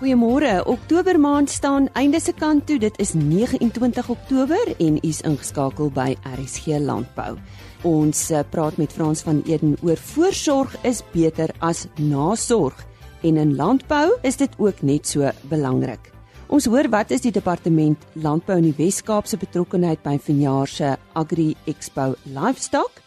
Goeiemôre. 0.00 0.62
Oktober 0.64 1.20
maand 1.20 1.50
staan 1.52 1.90
einde 1.92 2.20
se 2.20 2.32
kant 2.32 2.64
toe. 2.66 2.78
Dit 2.80 2.96
is 2.98 3.10
29 3.12 4.08
Oktober 4.08 4.74
en 4.78 4.94
u 4.96 5.00
is 5.04 5.18
ingeskakel 5.20 5.90
by 5.92 6.14
RSG 6.24 6.78
Landbou. 6.80 7.34
Ons 7.84 8.22
eh, 8.30 8.40
praat 8.48 8.78
met 8.80 8.94
Frans 8.96 9.20
van 9.20 9.42
Eden 9.44 9.74
oor 9.84 10.00
voorsorg 10.00 10.72
is 10.88 11.02
beter 11.12 11.52
as 11.58 11.84
nasorg 12.00 12.80
en 13.20 13.36
in 13.36 13.52
landbou 13.56 14.16
is 14.24 14.40
dit 14.40 14.56
ook 14.56 14.80
net 14.80 15.04
so 15.06 15.28
belangrik. 15.52 16.08
Ons 16.48 16.64
hoor 16.64 16.88
wat 16.88 17.12
is 17.12 17.20
die 17.20 17.34
departement 17.36 18.06
landbou 18.14 18.56
in 18.56 18.70
die 18.70 18.78
Wes-Kaap 18.78 19.28
se 19.28 19.36
betrokkeheid 19.36 20.00
by 20.00 20.16
vanjaar 20.16 20.68
se 20.68 20.94
Agri 21.12 21.50
Expo 21.68 22.14
Livestock? 22.24 23.02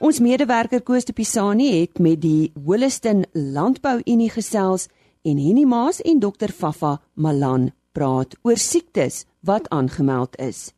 Ons 0.00 0.22
medewerker 0.24 0.80
Koos 0.80 1.04
de 1.04 1.12
Pisani 1.12 1.68
het 1.82 2.00
met 2.00 2.24
die 2.24 2.48
Holliston 2.64 3.26
Landbou 3.36 3.98
Unie 4.08 4.30
gesels 4.32 4.88
en 5.22 5.38
Henny 5.38 5.64
Maas 5.64 6.00
en 6.00 6.20
dokter 6.20 6.52
Fafa 6.52 6.98
Malan 7.14 7.70
praat 7.92 8.36
oor 8.42 8.56
siektes 8.56 9.24
wat 9.46 9.68
aangemeld 9.68 10.36
is. 10.38 10.70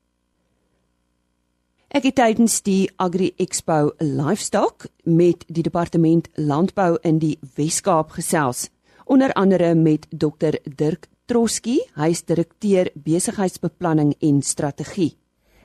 Ek 1.92 2.06
het 2.08 2.16
tydens 2.16 2.62
die 2.64 2.88
Agri 2.96 3.34
Expo 3.36 3.92
Livestock 4.00 4.86
met 5.04 5.44
die 5.52 5.62
departement 5.62 6.30
landbou 6.40 6.96
in 7.04 7.18
die 7.20 7.34
Wes-Kaap 7.58 8.14
gesels, 8.16 8.70
onder 9.04 9.34
andere 9.36 9.74
met 9.76 10.06
dokter 10.08 10.56
Dirk 10.64 11.10
Troski, 11.28 11.78
hy 12.00 12.08
is 12.14 12.24
direkteur 12.24 12.88
besigheidsbeplanning 12.96 14.14
en 14.24 14.40
strategie. 14.42 15.12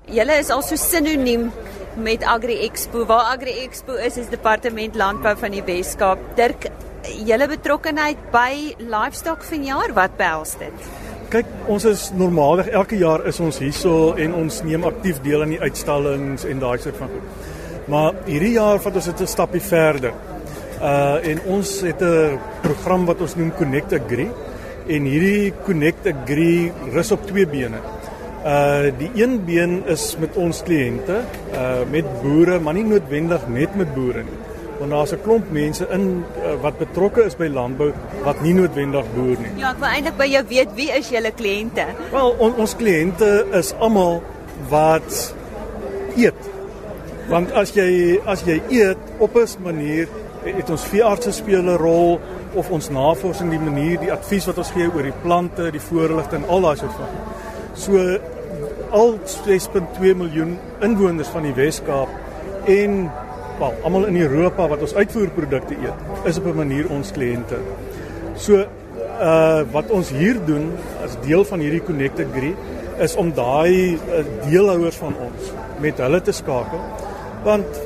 Julle 0.08 0.38
is 0.40 0.52
al 0.52 0.62
so 0.64 0.76
sinoniem 0.80 1.50
met 2.04 2.24
Agri 2.24 2.60
Expo. 2.68 3.06
Waar 3.08 3.34
Agri 3.34 3.56
Expo 3.64 3.98
is, 4.00 4.20
is 4.20 4.30
departement 4.32 4.96
landbou 4.96 5.34
van 5.40 5.56
die 5.56 5.64
Wes-Kaap. 5.68 6.22
Dirk, 6.38 6.70
julle 7.28 7.48
betrokkeheid 7.50 8.20
by 8.34 8.76
livestock 8.80 9.44
vanjaar, 9.48 9.94
wat 9.98 10.16
behels 10.20 10.56
dit? 10.62 10.88
Kyk, 11.32 11.50
ons 11.72 11.84
is 11.90 12.08
normaalweg 12.16 12.70
elke 12.72 13.00
jaar 13.02 13.26
is 13.28 13.40
ons 13.44 13.60
hierso 13.60 14.14
en 14.16 14.36
ons 14.38 14.62
neem 14.64 14.86
aktief 14.88 15.20
deel 15.26 15.44
aan 15.44 15.52
die 15.56 15.60
uitstallings 15.60 16.46
en 16.48 16.64
daai 16.64 16.78
soort 16.80 17.00
van 17.02 17.12
goed. 17.12 17.46
Maar 17.92 18.18
hierdie 18.28 18.54
jaar 18.56 18.80
vat 18.84 18.96
ons 19.00 19.10
dit 19.12 19.22
'n 19.22 19.28
stapie 19.28 19.62
verder. 19.62 20.14
Uh 20.80 21.18
en 21.32 21.40
ons 21.58 21.82
het 21.82 22.02
'n 22.02 22.40
program 22.62 23.06
wat 23.06 23.22
ons 23.22 23.36
noem 23.36 23.52
Connect 23.58 23.94
Agri 23.94 24.30
en 24.88 25.04
hierdie 25.04 25.54
Connect 25.66 26.08
Agri 26.08 26.72
rus 26.94 27.12
op 27.12 27.26
twee 27.28 27.46
bene. 27.46 27.80
Uh 28.46 28.92
die 28.98 29.12
een 29.16 29.46
been 29.46 29.84
is 29.88 30.16
met 30.20 30.36
ons 30.36 30.64
kliënte, 30.64 31.24
uh 31.54 31.84
met 31.92 32.06
boere, 32.22 32.60
maar 32.60 32.74
nie 32.74 32.84
noodwendig 32.84 33.48
net 33.48 33.76
met 33.76 33.94
boere 33.94 34.24
nie 34.24 34.47
want 34.80 34.92
daar's 34.92 35.14
'n 35.14 35.22
klomp 35.24 35.52
mense 35.52 35.88
in 35.90 36.24
uh, 36.44 36.54
wat 36.62 36.78
betrokke 36.78 37.26
is 37.26 37.36
by 37.36 37.48
landbou 37.48 37.94
wat 38.24 38.42
nie 38.42 38.54
noodwendig 38.54 39.06
boer 39.16 39.38
nie. 39.40 39.52
Ja, 39.58 39.72
ek 39.72 39.80
wil 39.80 39.90
eintlik 39.90 40.18
by 40.18 40.28
jou 40.28 40.44
weet 40.48 40.76
wie 40.76 40.92
is 40.92 41.10
julle 41.10 41.32
kliënte? 41.32 41.86
Wel, 42.12 42.36
on, 42.38 42.56
ons 42.56 42.76
kliënte 42.76 43.46
is 43.52 43.74
almal 43.80 44.22
wat 44.70 45.34
eet. 46.16 46.50
Want 47.30 47.52
as 47.52 47.74
jy 47.76 48.20
as 48.26 48.44
jy 48.46 48.62
eet 48.70 48.98
op 49.20 49.36
'n 49.36 49.64
manier 49.64 50.08
het 50.44 50.70
ons 50.70 50.84
veeartse 50.84 51.32
speel 51.32 51.64
'n 51.64 51.78
rol 51.78 52.20
of 52.54 52.70
ons 52.70 52.90
navorsing 52.90 53.50
die 53.50 53.60
manier 53.60 54.00
die 54.00 54.12
advies 54.12 54.46
wat 54.46 54.58
ons 54.58 54.72
gee 54.72 54.88
oor 54.88 55.04
die 55.04 55.20
plante, 55.22 55.72
die 55.72 55.82
voorligting, 55.82 56.48
al 56.48 56.62
daai 56.62 56.76
soort 56.76 56.94
van. 56.94 57.08
So 57.74 58.18
al 58.92 59.20
6.2 59.26 60.16
miljoen 60.16 60.58
inwoners 60.82 61.28
van 61.28 61.44
die 61.44 61.54
Wes-Kaap 61.54 62.08
en 62.66 63.12
wel 63.60 63.74
almal 63.84 64.06
in 64.06 64.18
Europa 64.22 64.68
wat 64.68 64.82
ons 64.86 64.96
uitvoerprodukte 64.96 65.76
eet, 65.82 66.26
is 66.30 66.38
op 66.38 66.46
'n 66.46 66.56
manier 66.56 66.90
ons 66.90 67.12
kliënte. 67.12 67.58
So 68.36 68.66
uh 69.22 69.62
wat 69.72 69.90
ons 69.90 70.10
hier 70.10 70.38
doen 70.46 70.72
as 71.04 71.18
deel 71.26 71.46
van 71.46 71.60
hierdie 71.60 71.84
Connected 71.84 72.28
Agree 72.30 72.56
is 73.00 73.16
om 73.16 73.34
daai 73.34 73.94
uh, 73.94 74.24
deelhouers 74.50 74.96
van 74.96 75.16
ons 75.22 75.52
met 75.80 75.98
hulle 75.98 76.22
te 76.22 76.32
skakel. 76.32 76.80
Want 77.44 77.82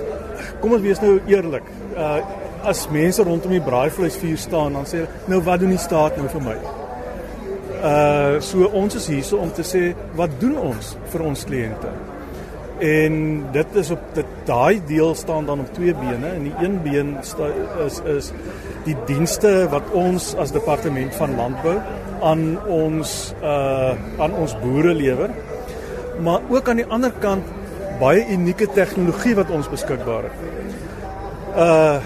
kom 0.59 0.71
ons 0.71 0.81
wees 0.81 0.99
nou 0.99 1.19
eerlik, 1.25 1.63
uh 1.95 2.19
as 2.63 2.85
mense 2.93 3.23
rondom 3.23 3.51
die 3.51 3.61
braaivleisvuur 3.61 4.37
staan 4.37 4.73
dan 4.73 4.85
sê 4.85 5.07
nou 5.25 5.41
wat 5.41 5.59
doen 5.59 5.73
die 5.73 5.81
staat 5.81 6.17
nou 6.17 6.27
vir 6.29 6.41
my? 6.41 6.57
Uh 7.81 8.39
so 8.39 8.69
ons 8.73 8.95
is 8.95 9.07
hier 9.07 9.23
so 9.23 9.37
om 9.37 9.51
te 9.51 9.63
sê 9.63 9.95
wat 10.15 10.29
doen 10.39 10.57
ons 10.57 10.95
vir 11.13 11.21
ons 11.21 11.45
kliënte? 11.45 12.10
En 12.81 13.45
dit 13.53 13.75
is 13.77 13.89
op 13.93 14.01
dit 14.13 14.29
daai 14.45 14.81
deel 14.89 15.15
staan 15.15 15.45
dan 15.45 15.59
op 15.59 15.73
twee 15.73 15.93
bene 15.93 16.31
en 16.33 16.43
die 16.47 16.53
een 16.65 16.79
been 16.81 17.11
sta, 17.21 17.51
is 17.85 17.99
is 18.09 18.31
die 18.87 18.95
dienste 19.05 19.67
wat 19.69 19.91
ons 19.93 20.31
as 20.41 20.53
departement 20.53 21.13
van 21.15 21.35
landbou 21.37 21.75
aan 22.25 22.57
ons 22.65 23.11
uh 23.41 23.93
aan 24.17 24.33
ons 24.33 24.55
boere 24.63 24.93
lewer. 24.97 25.29
Maar 26.25 26.41
ook 26.49 26.69
aan 26.69 26.81
die 26.81 26.89
ander 26.89 27.13
kant 27.19 27.45
baie 27.99 28.23
unieke 28.33 28.65
tegnologie 28.73 29.35
wat 29.37 29.53
ons 29.53 29.69
beskikbaar 29.69 30.25
het. 30.29 30.39
Uh 31.53 31.99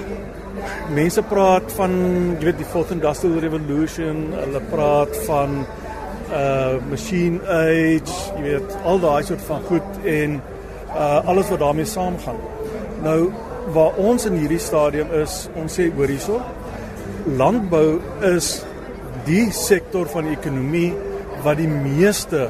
mense 0.92 1.22
praat 1.30 1.72
van 1.78 1.96
jy 2.40 2.50
weet 2.50 2.60
die 2.60 2.68
fourth 2.74 2.92
industrial 2.92 3.40
revolution, 3.44 4.28
hulle 4.36 4.62
praat 4.74 5.16
van 5.30 5.56
uh 6.36 6.76
machine 6.90 7.40
age, 7.48 8.20
jy 8.36 8.44
weet 8.44 8.76
al 8.84 9.00
daai 9.00 9.24
soort 9.24 9.48
van 9.48 9.64
goed 9.72 10.04
en 10.04 10.38
uh 10.96 11.28
alles 11.28 11.50
wat 11.50 11.60
daarmee 11.60 11.86
saamgaan. 11.86 12.40
Nou 13.04 13.32
waar 13.74 13.98
ons 13.98 14.26
in 14.26 14.38
hierdie 14.38 14.62
stadium 14.62 15.12
is, 15.12 15.48
ons 15.58 15.74
sê 15.74 15.88
hoor 15.94 16.12
hierso, 16.12 16.42
landbou 17.26 18.00
is 18.22 18.60
die 19.26 19.50
sektor 19.52 20.10
van 20.12 20.30
die 20.30 20.36
ekonomie 20.38 20.92
wat 21.46 21.58
die 21.58 21.70
meeste 21.70 22.48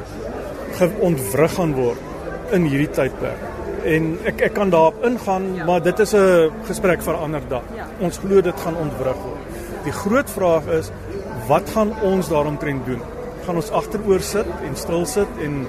ontwrig 1.00 1.54
gaan 1.56 1.76
word 1.78 2.54
in 2.56 2.68
hierdie 2.68 2.92
tydperk. 2.92 3.52
En 3.86 4.16
ek 4.28 4.42
ek 4.50 4.56
kan 4.58 4.72
daarop 4.74 5.04
ingaan, 5.06 5.46
ja. 5.56 5.66
maar 5.66 5.82
dit 5.82 6.00
is 6.00 6.14
'n 6.14 6.52
gesprek 6.68 7.02
vir 7.02 7.14
'n 7.14 7.24
ander 7.28 7.44
dag. 7.50 7.64
Ja. 7.76 7.88
Ons 8.00 8.18
glo 8.18 8.42
dit 8.42 8.60
gaan 8.60 8.76
ontwrig 8.76 9.16
word. 9.16 9.44
Die 9.84 9.92
groot 9.92 10.30
vraag 10.30 10.68
is 10.68 10.92
wat 11.48 11.70
gaan 11.70 11.94
ons 12.02 12.30
daaromtrent 12.30 12.86
doen? 12.86 13.02
Gaan 13.46 13.56
ons 13.56 13.72
agteroor 13.72 14.22
sit 14.22 14.48
en 14.68 14.76
stil 14.76 15.06
sit 15.06 15.28
en 15.42 15.68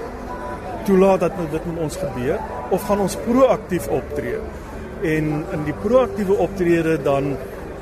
toelaat 0.87 1.21
dat 1.27 1.39
dit 1.51 1.67
met 1.67 1.83
ons 1.89 1.99
gebeur 2.01 2.39
of 2.75 2.87
gaan 2.89 3.03
ons 3.05 3.19
proaktief 3.27 3.89
optree? 3.89 4.41
En 5.03 5.31
in 5.59 5.65
die 5.69 5.77
proaktiewe 5.83 6.39
optrede 6.47 6.99
dan 7.03 7.35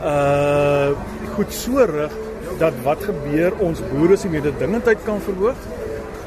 uh 0.05 0.91
goed 1.35 1.53
so 1.53 1.83
rig 1.89 2.13
dat 2.61 2.75
wat 2.85 3.01
gebeur 3.03 3.55
ons 3.59 3.81
boere 3.91 4.17
se 4.17 4.29
mededingendheid 4.31 5.01
kan 5.07 5.21
verhoog 5.25 5.59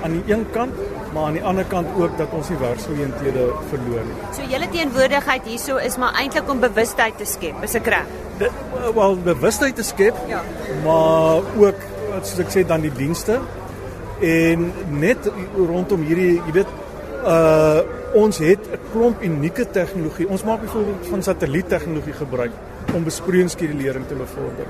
aan 0.04 0.18
die 0.18 0.34
een 0.34 0.44
kant 0.52 0.76
maar 1.14 1.24
aan 1.24 1.38
die 1.38 1.44
ander 1.44 1.66
kant 1.66 1.88
ook 1.98 2.18
dat 2.18 2.34
ons 2.36 2.50
nie 2.52 2.58
werksgeleenthede 2.62 3.46
verloor 3.72 4.04
nie. 4.08 4.16
So 4.36 4.48
julle 4.52 4.70
teenwoordigheid 4.74 5.48
hierso 5.48 5.78
is 5.82 5.98
maar 5.98 6.18
eintlik 6.20 6.50
om 6.52 6.60
bewustheid 6.60 7.18
te 7.18 7.26
skep, 7.26 7.62
is 7.66 7.78
ek 7.80 7.88
reg? 7.94 8.16
Wel 8.96 9.16
bewustheid 9.26 9.76
te 9.76 9.86
skep. 9.88 10.18
Ja. 10.30 10.44
Maar 10.84 11.48
ook 11.58 11.88
soos 12.22 12.44
ek 12.44 12.54
sê 12.54 12.66
dan 12.68 12.84
die 12.86 12.94
dienste 12.98 13.40
en 14.20 14.72
net 15.00 15.30
rondom 15.56 16.02
hierdie 16.02 16.36
jy 16.38 16.52
weet 16.62 16.76
uh 17.26 17.96
ons 18.16 18.38
het 18.38 18.60
'n 18.72 18.80
klomp 18.92 19.22
unieke 19.22 19.66
tegnologie. 19.70 20.30
Ons 20.30 20.44
maak 20.44 20.62
byvoorbeeld 20.62 21.08
van 21.10 21.24
satelliettegnologie 21.24 22.14
gebruik 22.14 22.52
om 22.96 23.04
besproeiingskedulering 23.04 24.08
te 24.08 24.16
bevorder. 24.16 24.66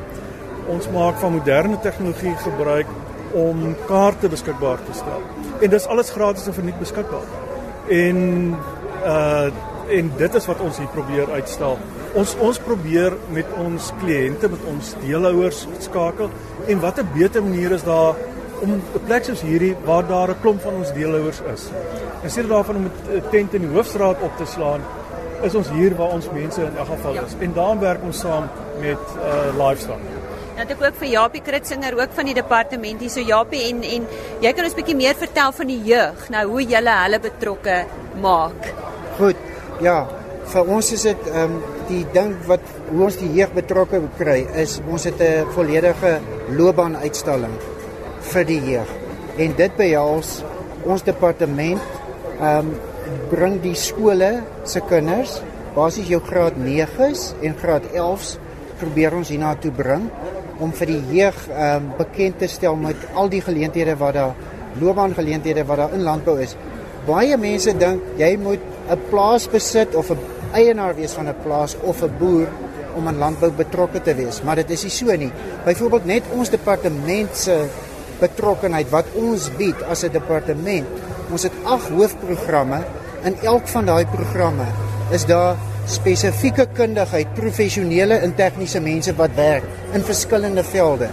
Ons 0.68 0.90
maak 0.90 1.16
van 1.16 1.32
moderne 1.32 1.80
tegnologie 1.80 2.36
gebruik 2.36 2.88
om 3.32 3.76
kaarte 3.88 4.30
beskikbaar 4.30 4.78
te 4.84 4.94
stel. 4.94 5.22
En 5.62 5.70
dis 5.70 5.86
alles 5.86 6.10
gratis 6.10 6.48
en 6.48 6.54
verniet 6.54 6.80
beskikbaar. 6.80 7.28
En 7.88 8.18
uh 9.06 9.50
en 9.88 10.12
dit 10.18 10.34
is 10.36 10.46
wat 10.46 10.60
ons 10.60 10.78
hier 10.78 10.88
probeer 10.88 11.30
uitstel. 11.32 11.78
Ons 12.14 12.36
ons 12.44 12.60
probeer 12.60 13.14
met 13.32 13.46
ons 13.56 13.92
kliënte, 14.02 14.50
met 14.50 14.66
ons 14.68 14.96
deelhouers 15.06 15.68
skakel 15.80 16.30
en 16.68 16.80
wat 16.80 17.00
'n 17.00 17.08
beter 17.14 17.44
manier 17.44 17.72
is 17.72 17.84
daar 17.84 18.16
om 18.62 18.72
'n 18.74 18.82
plek 19.06 19.24
soos 19.24 19.42
hierdie 19.42 19.76
waar 19.86 20.08
daar 20.08 20.30
'n 20.30 20.40
klomp 20.42 20.62
van 20.62 20.74
ons 20.74 20.94
deelhouers 20.94 21.42
is. 21.54 21.70
En 22.24 22.30
sien 22.30 22.48
daarvan 22.48 22.76
om 22.76 22.86
'n 22.86 23.24
tent 23.32 23.54
in 23.54 23.62
die 23.62 23.74
hoofstraat 23.76 24.22
op 24.22 24.38
te 24.38 24.46
slaan, 24.46 24.82
is 25.42 25.56
ons 25.56 25.70
hier 25.70 25.96
waar 25.96 26.14
ons 26.18 26.30
mense 26.34 26.62
in 26.62 26.78
elk 26.78 26.88
geval 26.88 27.14
is. 27.14 27.32
Ja. 27.32 27.44
En 27.46 27.54
daarom 27.54 27.80
werk 27.80 28.04
ons 28.04 28.20
saam 28.20 28.50
met 28.80 29.04
uh 29.30 29.68
livestock. 29.68 30.02
Nou 30.58 30.66
ek 30.66 30.82
ook 30.82 30.96
vir 30.98 31.08
Japie 31.08 31.42
Kritzinger 31.42 31.94
ook 32.00 32.14
van 32.18 32.26
die 32.26 32.34
departement 32.34 33.00
hier 33.00 33.10
so 33.10 33.22
Japie 33.22 33.62
en 33.70 33.84
en 33.84 34.08
jy 34.42 34.54
kan 34.54 34.66
ons 34.66 34.74
bietjie 34.74 34.96
meer 34.96 35.16
vertel 35.16 35.52
van 35.52 35.68
die 35.68 35.82
jeug. 35.84 36.30
Nou 36.30 36.48
hoe 36.48 36.64
julle 36.64 36.96
hulle 37.04 37.20
betrokke 37.20 37.86
maak. 38.22 38.74
Goed. 39.20 39.36
Ja, 39.82 40.08
vir 40.52 40.70
ons 40.78 40.92
is 40.92 41.02
dit 41.02 41.28
ehm 41.28 41.44
um, 41.44 41.64
die 41.88 42.06
ding 42.14 42.34
wat 42.48 42.64
hoe 42.90 43.04
ons 43.04 43.16
die 43.16 43.30
jeug 43.32 43.54
betrokke 43.56 44.02
kry 44.18 44.42
is 44.56 44.80
ons 44.90 45.04
het 45.04 45.22
'n 45.22 45.46
volledige 45.56 46.20
loopbaanuitstalling 46.58 47.54
vir 48.34 48.48
die 48.48 48.62
jeug. 48.74 48.92
En 49.38 49.54
dit 49.58 49.78
behels 49.78 50.42
ons 50.86 51.04
departement 51.04 51.82
ehm 52.38 52.68
um, 52.68 52.76
bring 53.32 53.54
die 53.64 53.76
skole 53.80 54.42
se 54.68 54.82
kinders, 54.84 55.38
basies 55.76 56.10
jou 56.12 56.20
graad 56.26 56.58
9s 56.60 57.30
en 57.46 57.56
graad 57.56 57.86
11s 57.94 58.34
probeer 58.82 59.16
ons 59.16 59.32
hiernatoe 59.32 59.72
bring 59.72 60.10
om 60.60 60.74
vir 60.76 60.92
die 60.92 61.02
jeug 61.20 61.40
ehm 61.48 61.88
um, 61.88 61.92
bekend 62.00 62.40
te 62.44 62.50
stel 62.52 62.76
met 62.76 63.08
al 63.16 63.32
die 63.32 63.42
geleenthede 63.42 63.96
wat 64.00 64.18
daar 64.20 64.36
loopbaangeleenthede 64.82 65.66
wat 65.66 65.84
daar 65.84 65.94
in 65.94 66.04
landbou 66.06 66.38
is. 66.42 66.56
Baie 67.08 67.38
mense 67.40 67.74
dink 67.80 68.04
jy 68.20 68.36
moet 68.38 68.62
'n 68.92 69.00
plaas 69.10 69.48
besit 69.48 69.96
of 69.96 70.12
'n 70.12 70.20
eienaar 70.54 70.96
wees 70.96 71.14
van 71.14 71.28
'n 71.28 71.42
plaas 71.44 71.76
of 71.82 72.04
'n 72.04 72.18
boer 72.20 72.48
om 72.96 73.08
aan 73.08 73.18
landbou 73.18 73.52
betrokke 73.52 74.02
te 74.02 74.14
wees, 74.16 74.42
maar 74.42 74.56
dit 74.56 74.70
is 74.70 74.84
nie 74.84 74.92
so 74.92 75.16
nie. 75.16 75.32
Byvoorbeeld 75.66 76.06
net 76.06 76.24
ons 76.34 76.50
departement 76.50 77.36
se 77.36 77.68
betrokkenheid 78.20 78.90
wat 78.94 79.06
ons 79.16 79.50
bied 79.58 79.82
as 79.90 80.04
'n 80.04 80.12
departement. 80.12 80.86
Ons 81.32 81.44
het 81.44 81.54
8 81.64 81.90
hoofprogramme. 81.90 82.84
In 83.24 83.36
elk 83.42 83.68
van 83.68 83.86
daai 83.86 84.06
programme 84.06 84.66
is 85.12 85.26
daar 85.26 85.56
spesifieke 85.86 86.68
kundigheid, 86.74 87.34
professionele 87.34 88.14
en 88.14 88.36
tegniese 88.36 88.80
mense 88.80 89.16
wat 89.16 89.36
werk 89.36 89.64
in 89.94 90.04
verskillende 90.04 90.64
velde. 90.64 91.10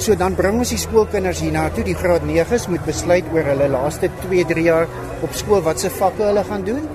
So 0.00 0.14
dan 0.16 0.34
bring 0.34 0.58
ons 0.58 0.72
die 0.72 0.78
skoolkinders 0.78 1.40
hier 1.40 1.52
na 1.52 1.68
toe, 1.68 1.84
die 1.84 1.94
graad 1.94 2.22
9s 2.24 2.68
moet 2.68 2.84
besluit 2.84 3.24
oor 3.32 3.44
hulle 3.44 3.68
laaste 3.68 4.08
2-3 4.22 4.62
jaar 4.64 4.86
op 5.20 5.34
skool 5.36 5.60
wat 5.62 5.80
se 5.80 5.90
vakke 5.90 6.22
hulle 6.22 6.44
gaan 6.44 6.64
doen 6.64 6.88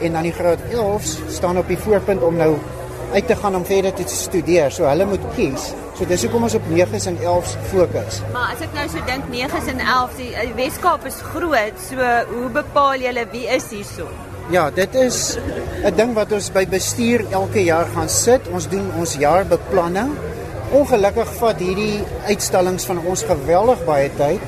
en 0.00 0.12
dan 0.12 0.22
die 0.22 0.32
graad 0.32 0.58
11s 0.70 1.18
staan 1.28 1.58
op 1.58 1.68
die 1.70 1.78
voorpunt 1.78 2.22
om 2.22 2.36
nou 2.38 2.56
uit 3.12 3.26
te 3.26 3.36
gaan 3.36 3.56
om 3.56 3.64
verder 3.64 3.92
te 3.94 4.06
studeer. 4.06 4.72
So 4.72 4.88
hulle 4.88 5.06
moet 5.08 5.24
kies. 5.36 5.72
So 5.98 6.06
dis 6.06 6.22
hoekom 6.26 6.44
ons 6.46 6.54
op 6.54 6.66
9s 6.70 7.08
en 7.10 7.16
11s 7.18 7.54
fokus. 7.72 8.20
Maar 8.32 8.54
as 8.54 8.64
ek 8.66 8.74
nou 8.76 8.86
so 8.92 9.04
dink 9.08 9.28
9s 9.32 9.70
en 9.72 9.80
11s, 9.82 10.18
die, 10.20 10.30
die 10.36 10.56
Weskaap 10.58 11.06
is 11.08 11.20
groot. 11.32 11.80
So 11.88 12.10
hoe 12.32 12.50
bepaal 12.54 13.02
julle 13.02 13.24
wie 13.32 13.46
is 13.54 13.70
hierso? 13.74 14.08
Ja, 14.52 14.70
dit 14.70 14.94
is 14.94 15.38
'n 15.84 15.94
ding 15.96 16.14
wat 16.14 16.32
ons 16.32 16.50
by 16.52 16.66
bestuur 16.66 17.24
elke 17.30 17.64
jaar 17.64 17.86
gaan 17.94 18.08
sit. 18.08 18.48
Ons 18.48 18.68
doen 18.68 18.92
ons 18.98 19.14
jaarbeplanning. 19.14 20.14
Ongelukkig 20.70 21.34
vat 21.40 21.58
hierdie 21.58 22.04
uitstallings 22.28 22.84
van 22.84 22.98
ons 23.04 23.22
geweldig 23.22 23.84
baie 23.84 24.10
tyd. 24.16 24.40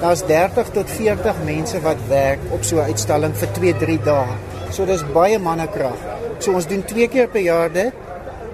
Daar's 0.00 0.22
30 0.26 0.70
tot 0.72 0.90
40 0.90 1.36
mense 1.44 1.80
wat 1.80 1.96
werk 2.08 2.38
op 2.50 2.64
so 2.64 2.76
'n 2.76 2.90
uitstalling 2.90 3.34
vir 3.36 3.48
2-3 3.52 3.98
dae. 4.04 4.36
So 4.70 4.84
dis 4.84 5.02
baie 5.12 5.38
mannekrag. 5.38 5.98
So 6.38 6.52
ons 6.52 6.66
doen 6.66 6.84
twee 6.84 7.08
keer 7.08 7.28
per 7.28 7.40
jaar 7.40 7.72
dit 7.72 7.92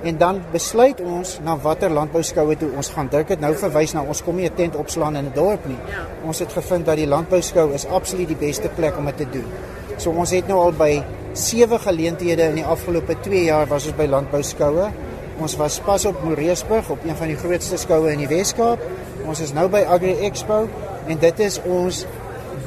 en 0.05 0.19
dan 0.21 0.41
besluit 0.53 1.01
ons 1.01 1.39
na 1.45 1.56
watter 1.65 1.93
landbouskoue 1.93 2.56
toe 2.61 2.71
ons 2.77 2.91
gaan. 2.93 3.09
Dirk 3.12 3.33
het 3.33 3.41
nou 3.41 3.55
verwys 3.56 3.95
na 3.97 4.03
ons 4.05 4.23
kom 4.23 4.37
nie 4.37 4.49
'n 4.49 4.55
tent 4.55 4.77
opslaan 4.77 5.17
in 5.17 5.27
'n 5.27 5.35
dorp 5.35 5.67
nie. 5.67 5.79
Ja. 5.89 6.06
Ons 6.27 6.39
het 6.39 6.53
gevind 6.53 6.87
dat 6.87 6.97
die 6.97 7.06
landbouskou 7.06 7.73
is 7.73 7.87
absoluut 7.87 8.29
die 8.29 8.37
beste 8.49 8.69
plek 8.69 8.97
om 8.99 9.05
dit 9.05 9.17
te 9.17 9.27
doen. 9.31 9.49
So 9.97 10.11
ons 10.11 10.31
het 10.31 10.49
nou 10.49 10.59
al 10.59 10.73
by 10.73 11.03
sewe 11.33 11.79
geleenthede 11.79 12.43
in 12.43 12.55
die 12.55 12.65
afgelope 12.65 13.17
2 13.21 13.45
jaar 13.45 13.67
was 13.67 13.87
ons 13.87 13.97
by 13.97 14.06
landbouskoue. 14.06 14.91
Ons 15.39 15.56
was 15.56 15.81
pas 15.81 16.05
op 16.05 16.23
Moreesburg 16.23 16.91
op 16.91 17.05
een 17.05 17.17
van 17.17 17.27
die 17.27 17.37
grootste 17.37 17.77
skoue 17.77 18.12
in 18.12 18.19
die 18.19 18.29
Wes-Kaap. 18.29 18.79
Ons 19.27 19.41
is 19.41 19.53
nou 19.53 19.69
by 19.69 19.83
Agri 19.89 20.15
Expo 20.27 20.69
en 21.07 21.19
dit 21.19 21.41
is 21.41 21.61
ons 21.65 22.05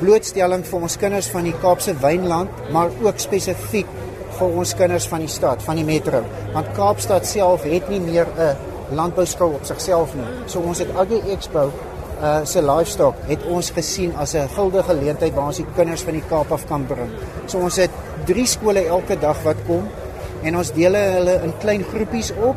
blootstelling 0.02 0.66
vir 0.66 0.82
ons 0.82 0.98
kinders 0.98 1.30
van 1.34 1.48
die 1.48 1.56
Kaapse 1.62 1.96
wynland, 2.02 2.50
maar 2.72 2.90
ook 3.02 3.20
spesifiek 3.20 3.88
vir 4.38 4.58
ons 4.62 4.74
kinders 4.78 5.08
van 5.08 5.24
die 5.24 5.32
stad, 5.32 5.64
van 5.66 5.80
die 5.80 5.86
metro. 5.86 6.24
Want 6.54 6.74
Kaapstad 6.78 7.26
self 7.26 7.64
het 7.64 7.90
nie 7.90 8.00
meer 8.00 8.28
'n 8.38 8.56
landbouskou 8.96 9.54
op 9.54 9.66
sigself 9.66 10.16
nie. 10.16 10.28
So 10.48 10.60
ons 10.60 10.80
het 10.80 10.96
Agri 10.96 11.22
Expo 11.32 11.72
uh 12.22 12.46
se 12.46 12.62
livestock 12.62 13.16
het 13.28 13.44
ons 13.46 13.70
gesien 13.70 14.16
as 14.16 14.34
'n 14.34 14.48
guldige 14.56 14.84
geleentheid 14.84 15.34
waar 15.34 15.48
ons 15.48 15.58
die 15.58 15.74
kinders 15.76 16.02
van 16.02 16.14
die 16.14 16.24
Kaap 16.30 16.52
af 16.52 16.66
kan 16.68 16.86
bring. 16.86 17.12
So 17.46 17.60
ons 17.60 17.76
het 17.76 17.92
3 18.26 18.46
skole 18.46 18.88
elke 18.88 19.20
dag 19.20 19.44
wat 19.44 19.56
kom 19.68 19.84
en 20.44 20.58
ons 20.58 20.72
deel 20.72 20.94
hulle 20.94 21.42
in 21.44 21.54
klein 21.60 21.84
groepies 21.84 22.32
op 22.32 22.56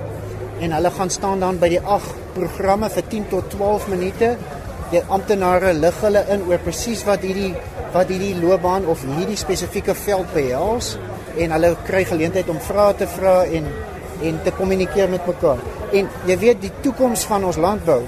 en 0.61 0.73
hulle 0.73 0.91
gaan 0.91 1.11
staan 1.11 1.41
dan 1.41 1.59
by 1.59 1.69
die 1.69 1.81
8 1.81 2.15
programme 2.35 2.91
vir 2.91 3.03
10 3.09 3.29
tot 3.29 3.51
12 3.51 3.89
minute. 3.89 4.37
Die 4.91 5.03
amptenare 5.09 5.73
lig 5.73 6.01
hulle 6.01 6.25
in 6.29 6.43
oor 6.49 6.59
presies 6.59 7.05
wat 7.05 7.21
hierdie 7.21 7.55
wat 7.93 8.09
hierdie 8.09 8.37
loopbaan 8.41 8.87
of 8.87 9.03
hierdie 9.03 9.37
spesifieke 9.37 9.95
veld 9.95 10.33
behels 10.33 10.97
en 11.39 11.53
hulle 11.57 11.75
kry 11.87 12.05
geleentheid 12.09 12.49
om 12.49 12.61
vrae 12.61 12.95
te 12.99 13.09
vra 13.19 13.43
en 13.45 13.71
en 14.21 14.41
te 14.45 14.53
kommunikeer 14.53 15.09
met 15.09 15.27
mekaar. 15.27 15.61
En 15.97 16.09
jy 16.29 16.35
weet 16.39 16.59
die 16.61 16.73
toekoms 16.85 17.23
van 17.25 17.45
ons 17.49 17.57
landbou 17.57 18.03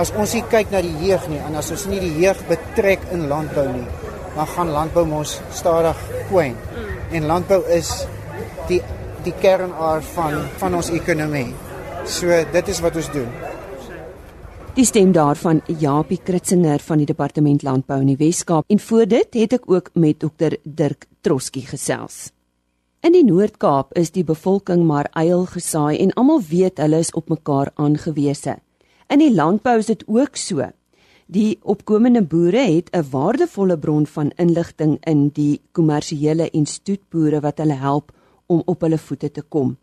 as 0.00 0.10
ons 0.18 0.32
hier 0.34 0.46
kyk 0.50 0.72
na 0.72 0.80
die 0.82 0.94
jeug 1.06 1.28
nie 1.30 1.38
en 1.46 1.54
as 1.60 1.70
ons 1.74 1.86
nie 1.90 2.00
die 2.02 2.14
jeug 2.24 2.40
betrek 2.48 3.04
in 3.14 3.28
landbou 3.30 3.66
nie, 3.70 3.86
dan 4.34 4.50
gaan 4.56 4.72
landbou 4.74 5.04
mos 5.06 5.36
stadig 5.54 6.00
kwyn. 6.30 6.56
En 7.14 7.28
landbou 7.30 7.60
is 7.70 7.92
die 8.70 8.80
die 9.24 9.32
kernaar 9.40 10.02
van 10.14 10.42
van 10.60 10.74
ons 10.80 10.90
ekonomie. 10.92 11.52
So 12.04 12.42
dit 12.52 12.68
is 12.68 12.82
wat 12.84 12.98
ons 13.00 13.08
doen. 13.14 13.30
Die 14.74 14.84
stem 14.84 15.12
daarvan 15.14 15.62
Japie 15.78 16.18
Kritzinger 16.18 16.82
van 16.82 16.98
die 16.98 17.06
Departement 17.06 17.62
Landbou 17.62 18.00
in 18.02 18.10
die 18.10 18.18
Wes-Kaap 18.18 18.66
en 18.68 18.82
voor 18.82 19.06
dit 19.06 19.38
het 19.38 19.54
ek 19.60 19.70
ook 19.70 19.92
met 19.94 20.18
dokter 20.20 20.58
Dirk 20.64 21.06
Troski 21.22 21.62
gesels. 21.68 22.33
In 23.04 23.12
die 23.12 23.20
Noord-Kaap 23.20 23.90
is 24.00 24.14
die 24.14 24.22
bevolking 24.24 24.86
maar 24.88 25.10
eil 25.20 25.42
gesaai 25.50 25.98
en 26.00 26.14
almal 26.16 26.38
weet 26.48 26.80
hulle 26.80 27.02
is 27.04 27.10
op 27.12 27.26
mekaar 27.28 27.68
aangewese. 27.76 28.54
In 29.12 29.20
die 29.20 29.28
landbou 29.28 29.74
is 29.82 29.90
dit 29.90 30.04
ook 30.08 30.38
so. 30.40 30.64
Die 31.28 31.58
opkomende 31.60 32.22
boere 32.24 32.62
het 32.64 32.88
'n 32.96 33.04
waardevolle 33.10 33.76
bron 33.78 34.06
van 34.06 34.30
inligting 34.36 34.96
in 35.04 35.28
die 35.28 35.60
kommersiële 35.72 36.48
en 36.50 36.66
stoetboere 36.66 37.40
wat 37.40 37.58
hulle 37.58 37.76
help 37.76 38.12
om 38.46 38.62
op 38.64 38.80
hulle 38.80 38.98
voete 38.98 39.30
te 39.30 39.42
kom. 39.42 39.76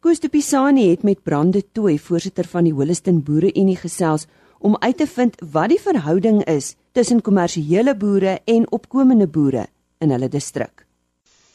Koos 0.00 0.20
de 0.20 0.28
Pisani 0.28 0.88
het 0.88 1.02
met 1.02 1.22
Brande 1.22 1.62
Tooi, 1.72 1.98
voorsitter 1.98 2.44
van 2.44 2.64
die 2.64 2.72
Holliston 2.72 3.22
Boere 3.22 3.52
Unie 3.54 3.76
gesels 3.76 4.26
om 4.58 4.76
uit 4.80 4.96
te 4.96 5.06
vind 5.06 5.36
wat 5.52 5.68
die 5.68 5.80
verhouding 5.80 6.44
is 6.44 6.76
tussen 6.92 7.20
kommersiële 7.20 7.94
boere 7.96 8.40
en 8.44 8.72
opkomende 8.72 9.26
boere 9.26 9.66
in 9.98 10.10
hulle 10.10 10.28
distrik. 10.28 10.73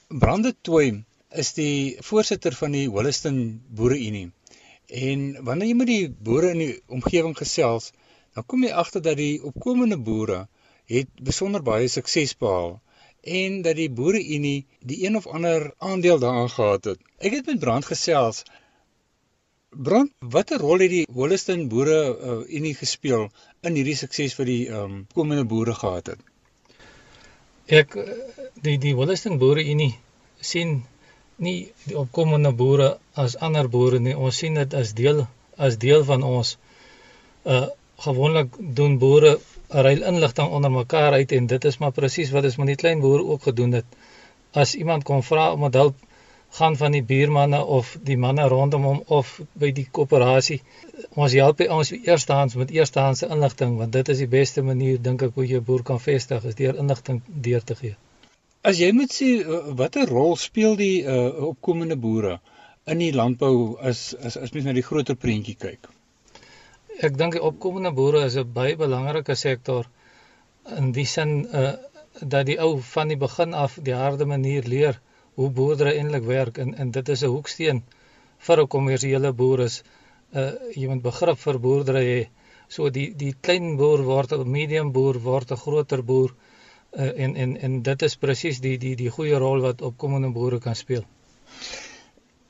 Brande 0.09 0.55
Tooi 0.65 1.03
is 1.37 1.51
die 1.53 1.97
voorsitter 2.01 2.55
van 2.57 2.73
die 2.73 2.87
Holliston 2.89 3.35
Boere 3.69 3.97
Unie. 4.01 4.31
En 4.89 5.43
wanneer 5.45 5.69
jy 5.69 5.75
met 5.77 5.87
die 5.87 6.07
boere 6.09 6.49
in 6.55 6.63
die 6.63 6.79
omgewing 6.89 7.35
gesels, 7.37 7.91
dan 8.33 8.47
kom 8.49 8.63
jy 8.65 8.71
agter 8.73 9.03
dat 9.05 9.19
die 9.21 9.37
opkomende 9.45 9.99
boere 10.01 10.47
het 10.89 11.11
besonder 11.21 11.61
baie 11.61 11.91
sukses 11.93 12.33
behaal 12.33 12.79
en 13.21 13.61
dat 13.61 13.77
die 13.77 13.85
boere 14.01 14.23
unie 14.23 14.65
die 14.81 14.97
een 15.05 15.19
of 15.21 15.27
ander 15.27 15.69
aandeel 15.77 16.17
daaraan 16.25 16.49
gehad 16.55 16.89
het. 16.89 17.05
Ek 17.21 17.37
het 17.37 17.53
met 17.53 17.61
Brand 17.61 17.85
gesels. 17.85 18.41
Brand, 19.69 20.09
watter 20.19 20.57
rol 20.57 20.81
het 20.87 20.95
die 20.95 21.05
Holliston 21.13 21.67
boere 21.69 22.01
uh, 22.09 22.41
unie 22.49 22.73
gespeel 22.73 23.29
in 23.61 23.77
hierdie 23.77 23.99
sukses 24.01 24.33
vir 24.33 24.53
die 24.55 24.61
ehm 24.73 24.83
um, 24.89 24.99
komende 25.13 25.45
boere 25.45 25.77
gehad 25.77 26.15
het? 26.15 26.29
Ek 27.69 27.93
die 28.65 28.79
die 28.81 28.97
Holliston 28.97 29.37
boere 29.37 29.61
unie 29.61 29.93
sien 30.41 30.83
nie 31.37 31.71
die 31.85 31.97
opkomende 31.97 32.51
boere 32.51 32.89
as 33.13 33.37
ander 33.47 33.69
boere 33.69 33.99
nie. 33.99 34.15
Ons 34.15 34.41
sien 34.43 34.57
dit 34.59 34.73
as 34.73 34.93
deel 34.93 35.25
as 35.57 35.77
deel 35.77 36.03
van 36.07 36.23
ons 36.23 36.57
uh 37.45 37.67
gewoonlik 37.99 38.53
doen 38.75 38.93
boere 38.99 39.33
ruil 39.67 40.03
inligting 40.07 40.47
onder 40.57 40.71
mekaar 40.71 41.13
uit 41.13 41.31
en 41.35 41.47
dit 41.51 41.65
is 41.65 41.77
maar 41.77 41.91
presies 41.91 42.29
wat 42.31 42.45
ons 42.47 42.55
met 42.61 42.69
die 42.71 42.75
klein 42.83 43.01
boere 43.03 43.25
ook 43.33 43.49
gedoen 43.49 43.73
het. 43.75 43.97
As 44.55 44.75
iemand 44.75 45.03
kom 45.03 45.23
vra 45.23 45.51
om 45.53 45.65
hulp 45.67 45.97
gaan 46.49 46.77
van 46.77 46.91
die 46.91 47.03
buurmanne 47.03 47.59
of 47.65 47.97
die 48.03 48.17
manne 48.17 48.47
rondom 48.47 48.83
hom 48.83 49.01
of 49.07 49.35
by 49.53 49.69
die 49.75 49.85
koöperasie 49.91 50.61
ons 51.13 51.35
help 51.37 51.61
ons 51.69 51.91
eerstehands 51.97 52.55
met 52.61 52.71
eerstehandse 52.79 53.29
inligting 53.35 53.77
want 53.81 53.93
dit 53.93 54.09
is 54.15 54.23
die 54.23 54.31
beste 54.39 54.63
manier 54.71 55.01
dink 55.09 55.27
ek 55.27 55.35
hoe 55.35 55.45
jy 55.51 55.61
boer 55.71 55.83
kan 55.91 56.01
vestig 56.09 56.47
is 56.51 56.57
deur 56.61 56.79
inligting 56.85 57.21
deur 57.49 57.63
te 57.71 57.75
gee. 57.81 57.95
As 58.61 58.75
jy 58.75 58.89
moet 58.91 59.13
sê 59.15 59.27
watter 59.79 60.09
rol 60.11 60.33
speel 60.35 60.73
die 60.79 61.03
uh, 61.07 61.29
opkomende 61.47 61.95
boere 61.95 62.33
in 62.91 62.99
die 62.99 63.13
landbou 63.15 63.77
as 63.91 64.01
as 64.29 64.35
as 64.35 64.51
mens 64.51 64.65
na 64.67 64.73
die 64.75 64.83
groter 64.83 65.15
prentjie 65.15 65.55
kyk? 65.61 65.87
Ek 67.07 67.15
dink 67.21 67.37
die 67.37 67.43
opkomende 67.49 67.93
boere 67.99 68.25
is 68.27 68.35
'n 68.41 68.51
baie 68.57 68.75
belangrike 68.81 69.37
sektor 69.43 69.87
in 70.79 70.91
die 70.97 71.07
sin 71.13 71.31
uh 71.61 71.71
dat 72.33 72.49
die 72.51 72.57
ou 72.65 72.81
van 72.89 73.07
die 73.07 73.19
begin 73.23 73.53
af 73.53 73.79
die 73.89 73.95
harde 73.95 74.27
manier 74.33 74.67
leer 74.73 74.99
hoe 75.39 75.49
boerdery 75.61 75.95
eintlik 76.01 76.27
werk 76.27 76.59
en 76.65 76.75
en 76.75 76.91
dit 76.91 77.15
is 77.15 77.23
'n 77.23 77.33
hoeksteen 77.37 77.81
vir 78.49 78.63
'n 78.63 78.73
kommersiële 78.75 79.33
boer 79.43 79.65
is 79.69 79.81
uh 80.35 80.51
jy 80.75 80.91
moet 80.91 81.05
begrip 81.07 81.39
vir 81.47 81.63
boerdery 81.67 82.05
hê. 82.11 82.21
So 82.67 82.89
die 82.89 83.09
die 83.23 83.33
klein 83.41 83.77
boer 83.77 84.03
word 84.13 84.33
'n 84.33 84.51
medium 84.59 84.91
boer 84.91 85.23
word 85.31 85.51
'n 85.51 85.63
groter 85.65 86.03
boer 86.03 86.31
uh, 86.35 86.48
en 86.91 87.35
en 87.35 87.57
en 87.57 87.81
dit 87.81 88.01
is 88.01 88.15
presies 88.15 88.59
die 88.59 88.77
die 88.77 88.95
die 88.95 89.09
goeie 89.09 89.37
rol 89.37 89.61
wat 89.61 89.81
opkomende 89.81 90.29
boere 90.33 90.59
kan 90.59 90.75
speel. 90.75 91.03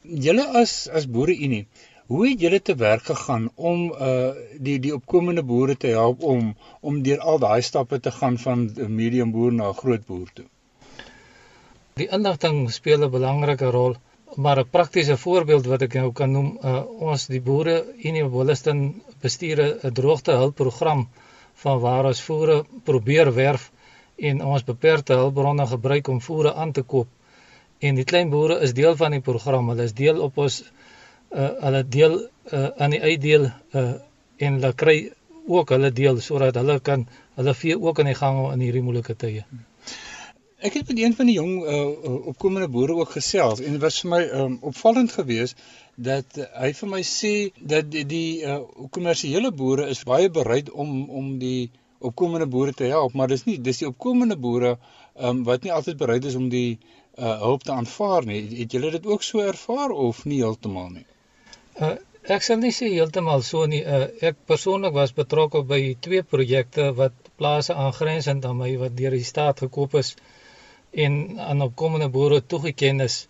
Julle 0.02 0.46
as 0.62 0.88
as 1.00 1.08
boere 1.08 1.36
unie, 1.48 1.66
hoe 2.08 2.28
het 2.28 2.42
julle 2.42 2.60
te 2.62 2.76
werk 2.76 3.04
gegaan 3.12 3.50
om 3.56 3.82
uh 3.92 4.32
die 4.68 4.80
die 4.80 4.94
opkomende 4.96 5.44
boere 5.44 5.76
te 5.78 5.88
help 5.88 6.24
om 6.24 6.56
om 6.82 7.02
deur 7.04 7.20
al 7.20 7.40
daai 7.40 7.62
stappe 7.62 8.00
te 8.00 8.12
gaan 8.12 8.38
van 8.38 8.70
'n 8.76 8.96
medium 8.96 9.32
boer 9.32 9.52
na 9.52 9.70
'n 9.70 9.80
groot 9.82 10.06
boer 10.06 10.30
toe? 10.34 10.46
Die 11.96 12.08
inligting 12.18 12.72
speel 12.72 13.04
'n 13.04 13.12
belangrike 13.12 13.72
rol. 13.80 13.96
maar 14.36 14.60
'n 14.60 14.70
praktiese 14.70 15.18
voorbeeld 15.18 15.66
wat 15.66 15.82
ek 15.82 15.94
nou 15.94 16.12
kan 16.12 16.32
noem, 16.32 16.58
uh, 16.64 16.84
ons 17.02 17.26
die 17.28 17.42
boere 17.42 17.86
Unie 18.04 18.24
Wolliston 18.24 19.02
bestuur 19.22 19.60
'n 19.84 19.94
droogtehulpprogram 19.94 21.08
van 21.64 21.80
waar 21.80 22.06
ons 22.06 22.22
voere 22.22 22.66
probeer 22.84 23.34
werf 23.34 23.72
en 24.20 24.42
ons 24.44 24.66
beperkte 24.68 25.18
hulpbronne 25.20 25.68
gebruik 25.68 26.08
om 26.08 26.22
voere 26.22 26.54
aan 26.54 26.72
te 26.72 26.84
koop. 26.84 27.08
En 27.80 27.96
die 27.96 28.04
klein 28.04 28.30
boere 28.30 28.60
is 28.66 28.74
deel 28.76 28.96
van 29.00 29.16
die 29.16 29.24
program. 29.24 29.70
Hulle 29.72 29.88
is 29.88 29.96
deel 29.96 30.20
op 30.22 30.38
ons 30.38 30.60
uh, 30.64 31.50
hulle 31.64 31.84
deel 31.88 32.20
uh, 32.52 32.68
aan 32.78 32.96
die 32.96 33.02
uitdeel 33.02 33.48
uh, 33.48 33.94
en 34.38 34.60
hulle 34.60 34.74
kry 34.74 34.98
ook 35.50 35.74
hulle 35.74 35.92
deel 35.96 36.20
sodat 36.22 36.60
hulle 36.60 36.80
kan 36.80 37.08
hulle 37.40 37.56
vee 37.56 37.80
ook 37.80 38.00
aan 38.00 38.12
die 38.12 38.20
gang 38.20 38.40
in 38.52 38.64
hierdie 38.66 38.86
moeilike 38.86 39.16
tye. 39.18 39.46
Ek 40.60 40.76
het 40.76 40.90
met 40.92 41.00
een 41.00 41.14
van 41.16 41.30
die 41.30 41.38
jong 41.38 41.54
uh, 41.64 41.76
opkomende 42.34 42.68
boere 42.68 42.98
ook 43.00 43.14
gesels 43.16 43.62
en 43.64 43.78
dit 43.78 43.82
was 43.82 44.02
vir 44.04 44.12
my 44.12 44.24
um, 44.42 44.58
opvallend 44.72 45.14
geweest 45.16 45.60
dat 45.96 46.40
hy 46.60 46.74
vir 46.76 46.90
my 46.92 47.00
sê 47.08 47.34
dat 47.74 47.88
die, 47.92 48.04
die 48.08 48.44
uh, 48.44 48.60
kommersiële 48.92 49.54
boere 49.56 49.88
is 49.94 50.04
baie 50.08 50.28
bereid 50.30 50.72
om 50.72 51.08
om 51.22 51.38
die 51.40 51.70
opkomende 52.00 52.48
boere 52.48 52.74
te 52.74 52.88
help, 52.88 53.14
maar 53.14 53.28
dis 53.32 53.46
nie 53.46 53.58
dis 53.64 53.82
die 53.82 53.88
opkomende 53.88 54.38
boere 54.40 54.76
um, 55.20 55.44
wat 55.48 55.64
nie 55.64 55.74
altyd 55.76 55.98
bereid 56.00 56.26
is 56.26 56.38
om 56.40 56.48
die 56.52 56.78
uh, 57.20 57.40
hulp 57.44 57.66
te 57.68 57.74
aanvaar 57.76 58.28
nie. 58.30 58.42
Het 58.62 58.76
julle 58.78 58.92
dit 58.96 59.06
ook 59.06 59.24
so 59.24 59.44
ervaar 59.44 59.92
of 59.92 60.24
nie 60.26 60.40
heeltemal 60.44 60.90
nie? 60.94 61.06
Uh, 61.80 61.96
ek 62.36 62.46
sal 62.46 62.62
nie 62.64 62.72
sê 62.76 62.92
heeltemal 62.94 63.44
so 63.48 63.66
nie. 63.68 63.82
Uh, 63.84 64.08
ek 64.32 64.40
persoonlik 64.52 64.96
was 64.96 65.16
betrokke 65.18 65.64
by 65.68 65.82
twee 66.08 66.24
projekte 66.24 66.90
wat 66.96 67.32
plase 67.40 67.76
aangrensend 67.76 68.48
aan 68.48 68.60
my 68.62 68.72
wat 68.80 68.96
deur 69.00 69.16
die 69.16 69.28
staat 69.28 69.66
gekoop 69.66 70.00
is 70.00 70.16
en 70.92 71.38
aan 71.40 71.68
opkomende 71.68 72.10
boere 72.10 72.40
toegeken 72.42 73.04
is. 73.06 73.26